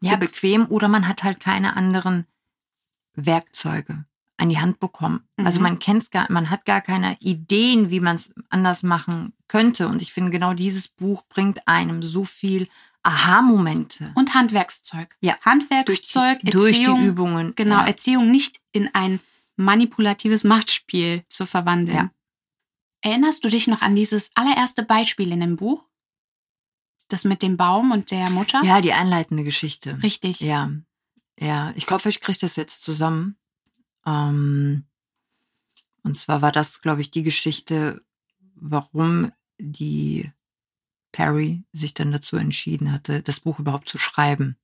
Ja, 0.00 0.16
bequem 0.16 0.66
oder 0.66 0.88
man 0.88 1.08
hat 1.08 1.22
halt 1.24 1.40
keine 1.40 1.76
anderen 1.76 2.26
Werkzeuge 3.14 4.04
an 4.38 4.50
die 4.50 4.58
Hand 4.58 4.78
bekommen. 4.80 5.26
Also 5.38 5.58
Mhm. 5.58 5.62
man 5.62 5.78
kennt's 5.78 6.10
gar, 6.10 6.30
man 6.30 6.50
hat 6.50 6.66
gar 6.66 6.82
keine 6.82 7.16
Ideen, 7.20 7.88
wie 7.90 8.00
man 8.00 8.16
es 8.16 8.34
anders 8.50 8.82
machen 8.82 9.32
könnte. 9.48 9.88
Und 9.88 10.02
ich 10.02 10.12
finde, 10.12 10.30
genau 10.30 10.52
dieses 10.52 10.88
Buch 10.88 11.22
bringt 11.28 11.66
einem 11.66 12.02
so 12.02 12.26
viel 12.26 12.68
Aha-Momente. 13.02 14.12
Und 14.14 14.34
Handwerkszeug. 14.34 15.16
Ja. 15.20 15.36
Handwerkszeug, 15.40 16.40
durch 16.42 16.42
die, 16.42 16.50
durch 16.50 16.76
die. 17.00 17.06
Übungen. 17.06 17.54
Genau, 17.54 17.76
Ja. 17.76 17.86
Erziehung 17.86 18.30
nicht 18.30 18.60
in 18.72 18.94
ein 18.94 19.20
manipulatives 19.56 20.44
Machtspiel 20.44 21.24
zu 21.30 21.46
verwandeln. 21.46 21.96
Ja. 21.96 22.10
Erinnerst 23.00 23.42
du 23.44 23.48
dich 23.48 23.68
noch 23.68 23.80
an 23.80 23.96
dieses 23.96 24.30
allererste 24.34 24.82
Beispiel 24.82 25.32
in 25.32 25.40
dem 25.40 25.56
Buch? 25.56 25.85
Das 27.08 27.24
mit 27.24 27.42
dem 27.42 27.56
Baum 27.56 27.92
und 27.92 28.10
der 28.10 28.30
Mutter? 28.30 28.62
ja, 28.64 28.80
die 28.80 28.92
einleitende 28.92 29.44
Geschichte. 29.44 30.02
Richtig. 30.02 30.40
Ja, 30.40 30.70
ja. 31.38 31.72
Ich 31.76 31.86
hoffe, 31.88 32.08
ich 32.08 32.20
kriege 32.20 32.38
das 32.40 32.56
jetzt 32.56 32.82
zusammen. 32.82 33.36
Ähm, 34.04 34.84
und 36.02 36.16
zwar 36.16 36.42
war 36.42 36.52
das, 36.52 36.80
glaube 36.80 37.00
ich, 37.00 37.10
die 37.10 37.22
Geschichte, 37.22 38.02
warum 38.54 39.32
die 39.58 40.30
Perry 41.12 41.64
sich 41.72 41.94
dann 41.94 42.12
dazu 42.12 42.36
entschieden 42.36 42.92
hatte, 42.92 43.22
das 43.22 43.40
Buch 43.40 43.58
überhaupt 43.58 43.88
zu 43.88 43.98
schreiben. 43.98 44.56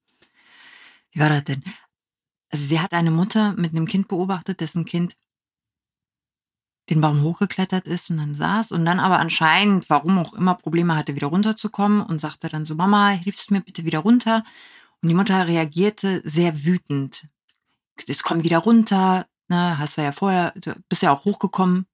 Wie 1.10 1.20
war 1.20 1.28
das 1.28 1.44
denn? 1.44 1.62
Also 2.50 2.66
sie 2.66 2.80
hat 2.80 2.92
eine 2.92 3.10
Mutter 3.10 3.54
mit 3.54 3.70
einem 3.70 3.86
Kind 3.86 4.08
beobachtet, 4.08 4.60
dessen 4.60 4.84
Kind 4.84 5.16
den 6.92 7.00
Baum 7.00 7.22
hochgeklettert 7.22 7.88
ist 7.88 8.10
und 8.10 8.18
dann 8.18 8.34
saß 8.34 8.72
und 8.72 8.84
dann 8.84 9.00
aber 9.00 9.18
anscheinend, 9.18 9.88
warum 9.88 10.18
auch 10.18 10.34
immer, 10.34 10.54
Probleme 10.54 10.94
hatte, 10.94 11.14
wieder 11.14 11.28
runterzukommen 11.28 12.02
und 12.02 12.20
sagte 12.20 12.48
dann 12.48 12.66
so, 12.66 12.74
Mama, 12.74 13.10
hilfst 13.10 13.50
du 13.50 13.54
mir 13.54 13.60
bitte 13.60 13.84
wieder 13.84 14.00
runter? 14.00 14.44
Und 15.00 15.08
die 15.08 15.14
Mutter 15.14 15.46
reagierte 15.46 16.22
sehr 16.24 16.64
wütend. 16.64 17.28
Es 18.06 18.22
komm 18.22 18.42
wieder 18.42 18.58
runter, 18.58 19.26
ne, 19.48 19.78
hast 19.78 19.96
du 19.96 20.02
ja 20.02 20.12
vorher, 20.12 20.52
du 20.56 20.74
bist 20.88 21.02
ja 21.02 21.12
auch 21.12 21.24
hochgekommen. 21.24 21.86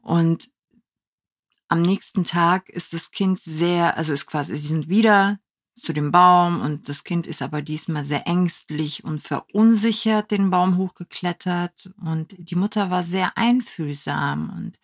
Und 0.00 0.50
am 1.68 1.82
nächsten 1.82 2.24
Tag 2.24 2.68
ist 2.68 2.92
das 2.92 3.10
Kind 3.10 3.40
sehr, 3.40 3.96
also 3.96 4.12
ist 4.12 4.26
quasi, 4.26 4.56
sie 4.56 4.68
sind 4.68 4.88
wieder 4.88 5.38
zu 5.76 5.92
dem 5.92 6.12
Baum 6.12 6.60
und 6.60 6.88
das 6.88 7.02
Kind 7.04 7.26
ist 7.26 7.42
aber 7.42 7.60
diesmal 7.62 8.04
sehr 8.04 8.26
ängstlich 8.26 9.02
und 9.04 9.22
verunsichert 9.22 10.30
den 10.30 10.50
Baum 10.50 10.76
hochgeklettert 10.76 11.92
und 12.00 12.34
die 12.38 12.54
Mutter 12.54 12.90
war 12.90 13.02
sehr 13.02 13.36
einfühlsam 13.36 14.50
und 14.56 14.78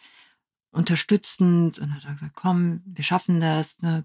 unterstützend 0.72 1.79
und 1.79 1.94
hat 1.94 2.03
gesagt, 2.12 2.35
komm, 2.35 2.83
wir 2.87 3.05
schaffen 3.05 3.40
das, 3.40 3.81
ne? 3.83 4.05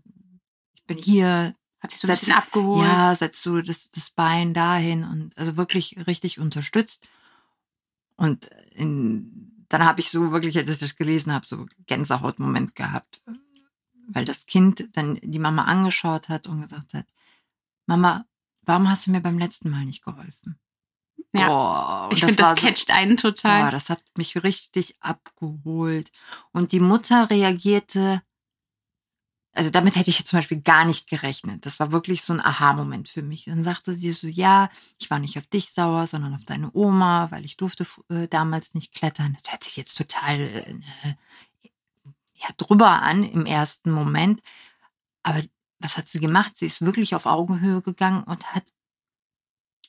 ich 0.76 0.84
bin 0.86 0.98
hier, 0.98 1.56
Hat 1.80 1.92
sich 1.92 2.00
so 2.02 2.08
ein 2.08 2.12
Setz- 2.16 2.20
bisschen 2.22 2.34
abgeholt. 2.36 2.88
ja, 2.88 3.16
setzt 3.16 3.46
du 3.46 3.62
das, 3.62 3.90
das 3.92 4.10
Bein 4.12 4.54
dahin 4.54 5.04
und 5.04 5.38
also 5.38 5.58
wirklich 5.58 5.98
richtig 6.08 6.40
unterstützt. 6.40 7.08
Und 8.16 8.46
in, 8.72 9.66
dann 9.70 9.84
habe 9.84 10.00
ich 10.00 10.10
so 10.10 10.32
wirklich, 10.32 10.58
als 10.58 10.70
ich 10.70 10.78
das 10.80 10.96
gelesen 10.96 11.34
habe, 11.34 11.46
so 11.48 11.66
Gänsehautmoment 11.86 12.76
gehabt. 12.76 13.22
Weil 14.08 14.26
das 14.26 14.46
Kind 14.46 14.88
dann 14.94 15.16
die 15.22 15.40
Mama 15.40 15.66
angeschaut 15.66 16.30
hat 16.30 16.48
und 16.48 16.62
gesagt 16.62 16.94
hat, 16.94 17.06
Mama, 17.86 18.26
warum 18.62 18.90
hast 18.90 19.08
du 19.08 19.12
mir 19.12 19.22
beim 19.22 19.38
letzten 19.38 19.70
Mal 19.70 19.86
nicht 19.86 20.04
geholfen? 20.04 20.60
Ja. 21.34 22.06
Und 22.06 22.14
ich 22.14 22.20
finde, 22.20 22.36
das 22.36 22.52
so- 22.52 22.56
catcht 22.66 22.92
einen 22.92 23.18
total. 23.18 23.64
Boah, 23.64 23.72
das 23.72 23.90
hat 23.90 24.02
mich 24.18 24.42
richtig 24.44 24.96
abgeholt. 25.02 26.12
Und 26.52 26.72
die 26.72 26.80
Mutter 26.80 27.30
reagierte 27.30 28.22
also 29.56 29.70
damit 29.70 29.96
hätte 29.96 30.10
ich 30.10 30.20
jetzt 30.20 30.28
zum 30.28 30.38
Beispiel 30.38 30.60
gar 30.60 30.84
nicht 30.84 31.10
gerechnet. 31.10 31.66
Das 31.66 31.80
war 31.80 31.94
wirklich 31.94 32.22
so 32.24 32.34
ein 32.34 32.42
Aha-Moment 32.42 33.08
für 33.08 33.22
mich. 33.22 33.46
Dann 33.46 33.64
sagte 33.64 33.96
sie 33.96 34.12
so, 34.12 34.28
ja, 34.28 34.70
ich 35.00 35.10
war 35.10 35.18
nicht 35.18 35.38
auf 35.38 35.48
dich 35.48 35.72
sauer, 35.72 36.08
sondern 36.08 36.36
auf 36.36 36.44
deine 36.44 36.72
Oma, 36.74 37.32
weil 37.32 37.46
ich 37.46 37.56
durfte 37.56 37.88
äh, 38.10 38.28
damals 38.28 38.74
nicht 38.74 38.94
klettern. 38.94 39.38
Das 39.42 39.54
hört 39.54 39.64
sich 39.64 39.78
jetzt 39.78 39.98
total 39.98 40.42
äh, 40.42 40.76
ja, 42.48 42.54
drüber 42.58 43.02
an 43.02 43.24
im 43.24 43.46
ersten 43.46 43.92
Moment. 43.92 44.42
Aber 45.24 45.42
was 45.80 45.98
hat 45.98 46.08
sie 46.08 46.20
gemacht? 46.20 46.58
Sie 46.58 46.68
ist 46.68 46.82
wirklich 46.82 47.16
auf 47.16 47.26
Augenhöhe 47.26 47.82
gegangen 47.82 48.24
und 48.24 48.54
hat 48.54 48.66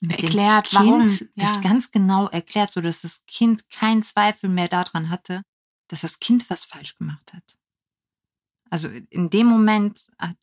erklärt, 0.08 0.68
kind 0.68 0.80
warum. 0.80 1.18
das 1.36 1.54
Ja. 1.54 1.60
ganz 1.60 1.90
genau 1.90 2.28
erklärt, 2.28 2.70
so 2.70 2.80
dass 2.80 3.02
das 3.02 3.24
Kind 3.26 3.68
keinen 3.70 4.02
Zweifel 4.02 4.48
mehr 4.50 4.68
daran 4.68 5.10
hatte, 5.10 5.42
dass 5.88 6.00
das 6.00 6.18
Kind 6.18 6.48
was 6.50 6.64
falsch 6.64 6.96
gemacht 6.96 7.32
hat. 7.32 7.56
Also 8.68 8.88
in 8.88 9.30
dem 9.30 9.46
Moment 9.46 10.10
hat 10.18 10.36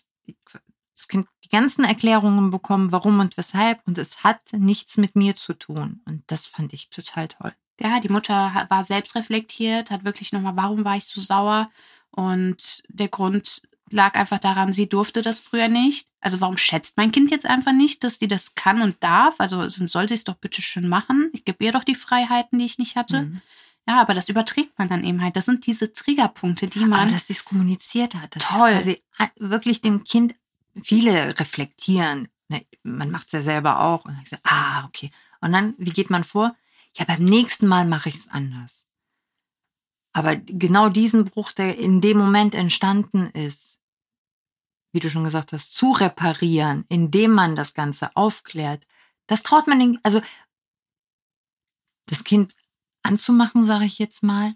das 0.96 1.08
Kind 1.08 1.28
die 1.44 1.50
ganzen 1.50 1.84
Erklärungen 1.84 2.50
bekommen, 2.50 2.92
warum 2.92 3.20
und 3.20 3.36
weshalb, 3.36 3.86
und 3.86 3.98
es 3.98 4.24
hat 4.24 4.54
nichts 4.54 4.98
mit 4.98 5.16
mir 5.16 5.36
zu 5.36 5.54
tun. 5.54 6.02
Und 6.06 6.24
das 6.28 6.48
fand 6.48 6.74
ich 6.74 6.90
total 6.90 7.28
toll. 7.28 7.54
ja, 7.80 8.00
die 8.00 8.10
Mutter 8.10 8.66
war 8.70 8.84
selbst 8.84 9.16
reflektiert, 9.16 9.92
hat 9.92 10.06
wirklich 10.06 10.32
nochmal, 10.32 10.56
warum 10.56 10.86
war 10.86 10.96
ich 10.96 11.06
so 11.06 11.20
sauer? 11.20 11.70
Und 12.16 12.84
der 12.90 13.08
Grund 13.08 13.64
lag 13.90 14.16
einfach 14.16 14.40
daran, 14.40 14.72
sie 14.72 14.88
durfte 14.88 15.22
das 15.22 15.40
früher 15.40 15.68
nicht. 15.68 16.08
Also 16.22 16.42
warum 16.42 16.58
schätzt 16.58 16.98
mein 16.98 17.12
Kind 17.12 17.32
jetzt 17.32 17.46
einfach 17.46 17.74
nicht, 17.74 18.04
dass 18.04 18.20
sie 18.20 18.28
das 18.28 18.56
kann 18.56 18.82
und 18.82 19.02
darf? 19.02 19.36
Also 19.40 19.68
sonst 19.70 19.92
soll 19.92 20.08
sie 20.08 20.16
es 20.16 20.24
doch 20.24 20.36
bitte 20.36 20.62
schön 20.62 20.88
machen. 20.88 21.30
Ich 21.34 21.44
gebe 21.46 21.64
ihr 21.64 21.72
doch 21.72 21.84
die 21.84 21.96
Freiheiten, 21.96 22.60
die 22.60 22.66
ich 22.66 22.80
nicht 22.80 22.96
hatte. 22.96 23.24
Mhm. 23.24 23.42
Ja, 23.88 24.00
aber 24.00 24.14
das 24.14 24.30
überträgt 24.30 24.78
man 24.80 24.90
dann 24.90 25.04
eben 25.04 25.22
halt. 25.22 25.36
Das 25.36 25.46
sind 25.46 25.66
diese 25.68 25.92
Triggerpunkte, 25.92 26.68
die 26.68 26.80
Aber 26.80 26.88
man. 26.88 27.12
dass 27.12 27.28
sie 27.28 27.34
es 27.34 27.44
kommuniziert 27.44 28.16
hat, 28.16 28.36
das 28.36 28.44
Toll. 28.48 28.70
ist 28.72 29.02
wirklich 29.38 29.82
dem 29.82 30.04
Kind, 30.06 30.36
viele 30.82 31.38
reflektieren, 31.40 32.30
ne, 32.48 32.66
man 32.84 33.12
macht 33.12 33.26
es 33.28 33.34
ja 33.34 33.42
selber 33.42 33.82
auch, 33.82 34.06
und 34.06 34.16
dann 34.16 34.26
sagt, 34.26 34.44
ah, 34.46 34.86
okay. 34.86 35.12
Und 35.42 35.52
dann, 35.52 35.74
wie 35.78 35.92
geht 35.92 36.10
man 36.10 36.24
vor? 36.24 36.56
Ja, 36.96 37.06
beim 37.06 37.26
nächsten 37.26 37.68
Mal 37.68 37.86
mache 37.86 38.08
ich 38.10 38.16
es 38.16 38.30
anders. 38.30 38.83
Aber 40.14 40.36
genau 40.36 40.90
diesen 40.90 41.26
Bruch, 41.26 41.52
der 41.52 41.78
in 41.78 42.00
dem 42.00 42.18
Moment 42.18 42.54
entstanden 42.56 43.30
ist, 43.32 43.80
wie 44.94 45.00
du 45.00 45.10
schon 45.10 45.24
gesagt 45.24 45.54
hast, 45.54 45.74
zu 45.74 45.92
reparieren, 45.92 46.86
indem 46.88 47.32
man 47.32 47.56
das 47.56 47.74
Ganze 47.74 48.16
aufklärt, 48.16 48.86
das 49.26 49.42
traut 49.42 49.66
man 49.68 49.80
den, 49.80 50.00
also 50.04 50.22
das 52.06 52.24
Kind 52.24 52.54
anzumachen, 53.02 53.66
sage 53.66 53.86
ich 53.86 53.98
jetzt 54.00 54.24
mal, 54.24 54.56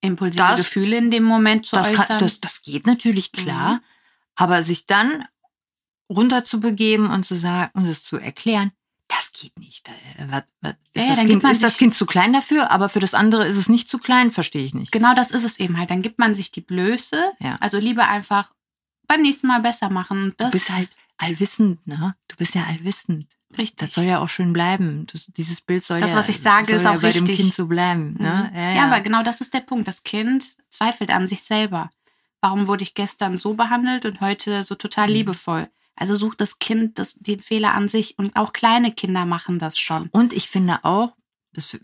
impulsive 0.00 0.42
das- 0.42 0.58
Gefühle 0.60 0.98
in 0.98 1.10
dem 1.10 1.22
Moment 1.24 1.64
zu 1.64 1.76
das, 1.76 1.86
äußern. 1.88 2.06
kann, 2.06 2.18
das, 2.18 2.38
das 2.40 2.60
geht 2.60 2.86
natürlich 2.86 3.32
klar, 3.32 3.76
Mhm. 3.76 3.80
aber 4.34 4.62
sich 4.62 4.84
dann 4.86 5.24
runter 6.10 6.44
zu 6.44 6.60
begeben 6.60 7.10
und 7.10 7.24
zu 7.24 7.36
sagen 7.36 7.70
und 7.78 7.86
es 7.86 8.02
zu 8.02 8.18
erklären, 8.18 8.72
geht 9.34 9.58
nicht. 9.58 9.88
Äh, 9.88 10.26
Was, 10.30 10.44
was, 10.62 10.72
ist, 10.72 10.78
Ja, 10.94 11.02
ja, 11.02 11.08
das 11.08 11.16
dann 11.16 11.16
kind, 11.18 11.28
gibt 11.28 11.42
man 11.42 11.52
ist 11.52 11.62
das 11.62 11.76
Kind 11.76 11.94
zu 11.94 12.06
klein 12.06 12.32
dafür, 12.32 12.70
aber 12.70 12.88
für 12.88 13.00
das 13.00 13.12
andere 13.14 13.46
ist 13.46 13.56
es 13.56 13.68
nicht 13.68 13.88
zu 13.88 13.98
klein, 13.98 14.32
verstehe 14.32 14.64
ich 14.64 14.72
nicht. 14.74 14.92
genau 14.92 15.14
das 15.14 15.30
ist 15.30 15.44
es 15.44 15.58
eben 15.60 15.78
halt. 15.78 15.90
Dann 15.90 16.00
gibt 16.02 16.18
man 16.18 16.34
sich 16.34 16.50
die 16.52 16.60
Blöße. 16.62 17.32
Ja. 17.40 17.56
Also 17.60 17.78
lieber 17.78 18.08
einfach 18.08 18.52
beim 19.06 19.20
nächsten 19.22 19.46
Mal 19.48 19.60
besser 19.60 19.90
machen. 19.90 20.32
Du 20.38 20.50
bist 20.50 20.70
halt 20.70 20.88
allwissend, 21.18 21.86
ne? 21.86 22.14
Du 22.28 22.36
bist 22.36 22.54
ja 22.54 22.64
allwissend. 22.64 23.26
richtig. 23.58 23.76
Das 23.78 23.94
soll 23.94 24.04
ja 24.04 24.18
auch 24.20 24.28
schön 24.28 24.52
bleiben. 24.52 25.06
Das, 25.12 25.26
dieses 25.26 25.60
Bild 25.60 25.84
soll 25.84 26.00
Das, 26.00 26.12
ja, 26.12 26.16
was 26.18 26.28
ich 26.28 26.40
sage, 26.40 26.72
ist 26.72 26.82
ja 26.84 26.90
auch 26.94 27.02
bei 27.02 27.12
dem 27.12 27.24
richtig. 27.24 27.36
Kind 27.40 27.54
so 27.54 27.66
bleiben. 27.66 28.16
Ne? 28.18 28.50
Mhm. 28.52 28.76
Ja, 28.76 28.84
aber 28.86 29.00
genau 29.00 29.22
das 29.22 29.40
ist 29.40 29.52
der 29.54 29.60
Punkt. 29.60 29.86
Das 29.86 30.02
Kind 30.02 30.44
zweifelt 30.70 31.10
an 31.10 31.26
sich 31.26 31.42
selber. 31.42 31.90
Warum 32.40 32.66
wurde 32.66 32.82
ich 32.82 32.94
gestern 32.94 33.36
so 33.36 33.54
behandelt 33.54 34.04
und 34.06 34.20
heute 34.20 34.64
so 34.64 34.74
total 34.74 35.08
Mhm. 35.08 35.14
liebevoll? 35.14 35.68
Also 35.96 36.14
sucht 36.16 36.40
das 36.40 36.58
Kind 36.58 36.98
das, 36.98 37.14
den 37.14 37.40
Fehler 37.42 37.74
an 37.74 37.88
sich 37.88 38.18
und 38.18 38.34
auch 38.36 38.52
kleine 38.52 38.92
Kinder 38.92 39.26
machen 39.26 39.58
das 39.58 39.78
schon. 39.78 40.08
Und 40.10 40.32
ich 40.32 40.48
finde 40.48 40.84
auch, 40.84 41.14
dass, 41.52 41.78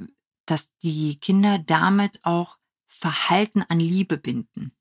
dass 0.47 0.71
die 0.83 1.19
Kinder 1.21 1.59
damit 1.59 2.21
auch 2.25 2.59
Verhalten 2.89 3.63
an 3.69 3.79
Liebe 3.79 4.19
binden. 4.19 4.73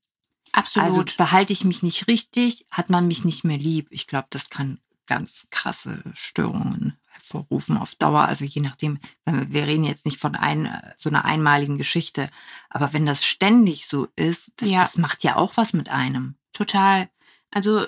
Also 0.52 0.80
Absolut. 0.80 1.10
verhalte 1.10 1.52
ich 1.52 1.64
mich 1.64 1.82
nicht 1.82 2.08
richtig, 2.08 2.66
hat 2.70 2.90
man 2.90 3.06
mich 3.06 3.24
nicht 3.24 3.44
mehr 3.44 3.58
lieb. 3.58 3.86
Ich 3.90 4.08
glaube, 4.08 4.26
das 4.30 4.50
kann 4.50 4.80
ganz 5.06 5.46
krasse 5.50 6.02
Störungen 6.14 6.96
hervorrufen 7.08 7.76
auf 7.76 7.94
Dauer. 7.94 8.22
Also 8.22 8.44
je 8.44 8.60
nachdem, 8.60 8.98
wir 9.24 9.66
reden 9.66 9.84
jetzt 9.84 10.04
nicht 10.06 10.18
von 10.18 10.34
ein, 10.34 10.68
so 10.96 11.08
einer 11.08 11.24
einmaligen 11.24 11.76
Geschichte, 11.78 12.28
aber 12.68 12.92
wenn 12.92 13.06
das 13.06 13.24
ständig 13.24 13.86
so 13.86 14.08
ist, 14.16 14.52
das, 14.56 14.68
Ja. 14.68 14.80
das 14.82 14.98
macht 14.98 15.22
ja 15.22 15.36
auch 15.36 15.56
was 15.56 15.72
mit 15.72 15.88
einem. 15.88 16.34
Total. 16.52 17.08
Also 17.52 17.86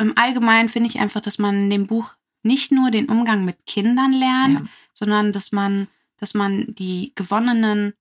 im 0.00 0.16
Allgemeinen 0.18 0.68
finde 0.68 0.88
ich 0.88 0.98
einfach, 0.98 1.20
dass 1.20 1.38
man 1.38 1.54
in 1.64 1.70
dem 1.70 1.86
Buch 1.86 2.14
nicht 2.42 2.72
nur 2.72 2.90
den 2.90 3.08
Umgang 3.08 3.44
mit 3.44 3.66
Kindern 3.66 4.12
lernt, 4.12 4.60
Ja. 4.60 4.66
sondern 4.94 5.32
dass 5.32 5.52
man, 5.52 5.88
dass 6.16 6.34
man 6.34 6.74
die 6.74 7.12
gewonnenen 7.14 7.92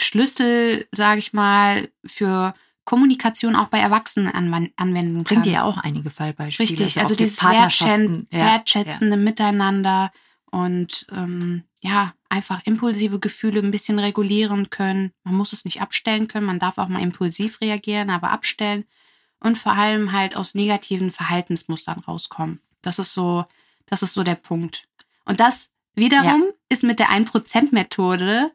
Schlüssel, 0.00 0.86
sage 0.92 1.18
ich 1.18 1.32
mal, 1.32 1.88
für 2.06 2.54
Kommunikation 2.84 3.56
auch 3.56 3.66
bei 3.68 3.80
Erwachsenen 3.80 4.28
anwenden 4.76 5.16
kann. 5.16 5.24
Bringt 5.24 5.44
dir 5.44 5.52
ja 5.52 5.62
auch 5.64 5.78
einige 5.78 6.10
Fallbeispiele. 6.10 6.70
Richtig, 6.70 6.98
also 7.00 7.14
die 7.14 7.24
dieses 7.24 7.38
Partnerschaften. 7.38 8.00
Wertschätzen, 8.00 8.28
Ja, 8.32 8.38
wertschätzende 8.38 9.16
Miteinander 9.16 10.12
und 10.50 11.06
ähm, 11.12 11.64
ja, 11.80 12.14
einfach 12.28 12.64
impulsive 12.64 13.18
Gefühle 13.18 13.60
ein 13.60 13.70
bisschen 13.70 13.98
regulieren 13.98 14.70
können. 14.70 15.12
Man 15.24 15.34
muss 15.34 15.52
es 15.52 15.64
nicht 15.64 15.82
abstellen 15.82 16.28
können, 16.28 16.46
man 16.46 16.58
darf 16.58 16.78
auch 16.78 16.88
mal 16.88 17.02
impulsiv 17.02 17.60
reagieren, 17.60 18.10
aber 18.10 18.30
abstellen 18.30 18.84
und 19.40 19.58
vor 19.58 19.72
allem 19.72 20.12
halt 20.12 20.36
aus 20.36 20.54
negativen 20.54 21.10
Verhaltensmustern 21.10 22.00
rauskommen. 22.00 22.60
Das 22.82 22.98
ist 22.98 23.14
so, 23.14 23.44
das 23.86 24.02
ist 24.02 24.14
so 24.14 24.22
der 24.22 24.34
Punkt. 24.34 24.88
Und 25.24 25.40
das 25.40 25.68
wiederum 25.94 26.44
ist 26.68 26.84
mit 26.84 26.98
der 26.98 27.08
1%-Methode 27.08 28.52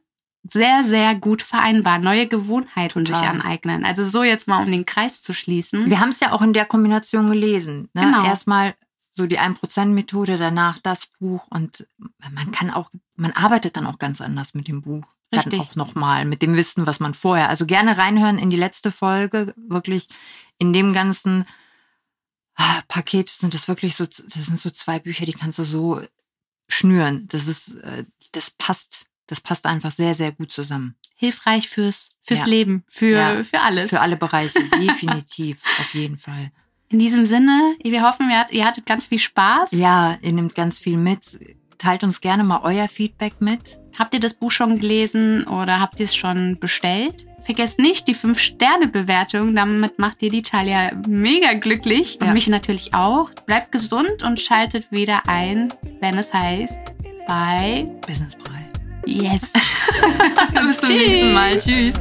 sehr, 0.50 0.84
sehr 0.84 1.16
gut 1.16 1.42
vereinbar. 1.42 2.00
Neue 2.00 2.28
Gewohnheiten 2.28 3.06
Total. 3.06 3.20
sich 3.22 3.30
aneignen. 3.30 3.86
Also 3.86 4.06
so 4.06 4.24
jetzt 4.24 4.48
mal, 4.48 4.64
um 4.64 4.72
den 4.72 4.86
Kreis 4.86 5.22
zu 5.22 5.34
schließen. 5.34 5.90
Wir 5.90 6.00
haben 6.00 6.10
es 6.10 6.20
ja 6.20 6.34
auch 6.34 6.42
in 6.42 6.54
der 6.54 6.66
Kombination 6.66 7.30
gelesen. 7.30 7.90
Ne? 7.94 8.02
Genau. 8.02 8.26
Erstmal 8.26 8.76
so 9.16 9.28
die 9.28 9.40
1%-Methode, 9.40 10.38
danach 10.38 10.80
das 10.80 11.08
Buch 11.20 11.46
und 11.50 11.88
man 12.32 12.52
kann 12.52 12.72
auch, 12.72 12.90
man 13.16 13.32
arbeitet 13.32 13.78
dann 13.78 13.86
auch 13.88 14.00
ganz 14.00 14.22
anders 14.22 14.54
mit 14.54 14.68
dem 14.68 14.82
Buch. 14.82 15.06
Richtig. 15.34 15.52
Dann 15.52 15.62
auch 15.62 15.76
nochmal 15.76 16.26
mit 16.26 16.42
dem 16.42 16.56
Wissen, 16.56 16.86
was 16.86 17.00
man 17.00 17.14
vorher. 17.14 17.50
Also 17.50 17.66
gerne 17.66 17.98
reinhören 17.98 18.38
in 18.38 18.50
die 18.50 18.58
letzte 18.58 18.92
Folge. 18.92 19.54
Wirklich 19.58 20.08
in 20.60 20.74
dem 20.74 20.94
ganzen 20.94 21.46
ah, 22.56 22.82
Paket 22.88 23.30
sind 23.30 23.54
das 23.54 23.68
wirklich 23.68 23.96
so, 23.96 24.06
das 24.06 24.18
sind 24.18 24.60
so 24.60 24.70
zwei 24.70 25.00
Bücher, 25.00 25.26
die 25.26 25.34
kannst 25.34 25.58
du 25.60 25.64
so 25.64 26.02
schnüren. 26.68 27.28
Das 27.30 27.48
ist, 27.48 27.76
äh, 27.76 28.06
das 28.32 28.52
passt, 28.52 29.08
das 29.28 29.42
passt 29.42 29.66
einfach 29.66 29.92
sehr, 29.92 30.16
sehr 30.16 30.32
gut 30.32 30.52
zusammen. 30.52 30.96
hilfreich 31.16 31.70
fürs, 31.70 32.10
fürs 32.22 32.42
Ja. 32.42 32.46
Leben, 32.48 32.84
für, 32.88 33.16
Ja. 33.16 33.44
für 33.44 33.62
alles. 33.62 33.90
Für 33.90 34.02
alle 34.02 34.18
Bereiche, 34.18 34.60
definitiv, 34.80 35.62
auf 35.80 35.94
jeden 35.94 36.18
Fall. 36.18 36.52
In 36.94 37.00
diesem 37.00 37.26
Sinne, 37.26 37.76
wir 37.84 38.04
hoffen, 38.04 38.30
ihr, 38.30 38.38
hat, 38.38 38.52
ihr 38.54 38.66
hattet 38.66 38.86
ganz 38.86 39.08
viel 39.08 39.18
Spaß. 39.18 39.72
Ja, 39.72 40.16
ihr 40.22 40.32
nehmt 40.32 40.54
ganz 40.54 40.78
viel 40.78 40.96
mit. 40.96 41.40
Teilt 41.80 42.04
uns 42.04 42.22
gerne 42.22 42.44
mal 42.44 42.60
euer 42.62 42.88
Feedback 42.88 43.34
mit. 43.40 43.80
Habt 43.98 44.14
ihr 44.14 44.20
das 44.20 44.36
Buch 44.36 44.52
schon 44.52 44.78
gelesen 44.78 45.44
oder 45.48 45.80
habt 45.80 46.00
ihr 46.00 46.06
es 46.06 46.16
schon 46.16 46.60
bestellt? 46.60 47.26
Vergesst 47.46 47.80
nicht 47.80 48.08
die 48.08 48.16
5-Sterne-Bewertung, 48.16 49.56
damit 49.56 49.98
macht 49.98 50.22
ihr 50.22 50.30
die 50.30 50.44
Talia 50.44 50.92
mega 51.08 51.54
glücklich 51.54 52.20
und 52.22 52.28
Ja. 52.28 52.34
mich 52.34 52.48
natürlich 52.48 52.94
auch. 52.94 53.32
Bleibt 53.48 53.72
gesund 53.72 54.22
und 54.22 54.40
schaltet 54.40 54.92
wieder 54.92 55.24
ein, 55.28 55.74
wenn 56.00 56.16
es 56.20 56.32
heißt, 56.32 56.80
bei 57.28 57.86
Businessbrei. 58.06 58.70
Yes. 59.08 59.52
Bis 60.54 60.80
zum 60.80 60.96
nächsten 60.96 61.34
Mal. 61.34 61.60
Tschüss. 61.60 61.96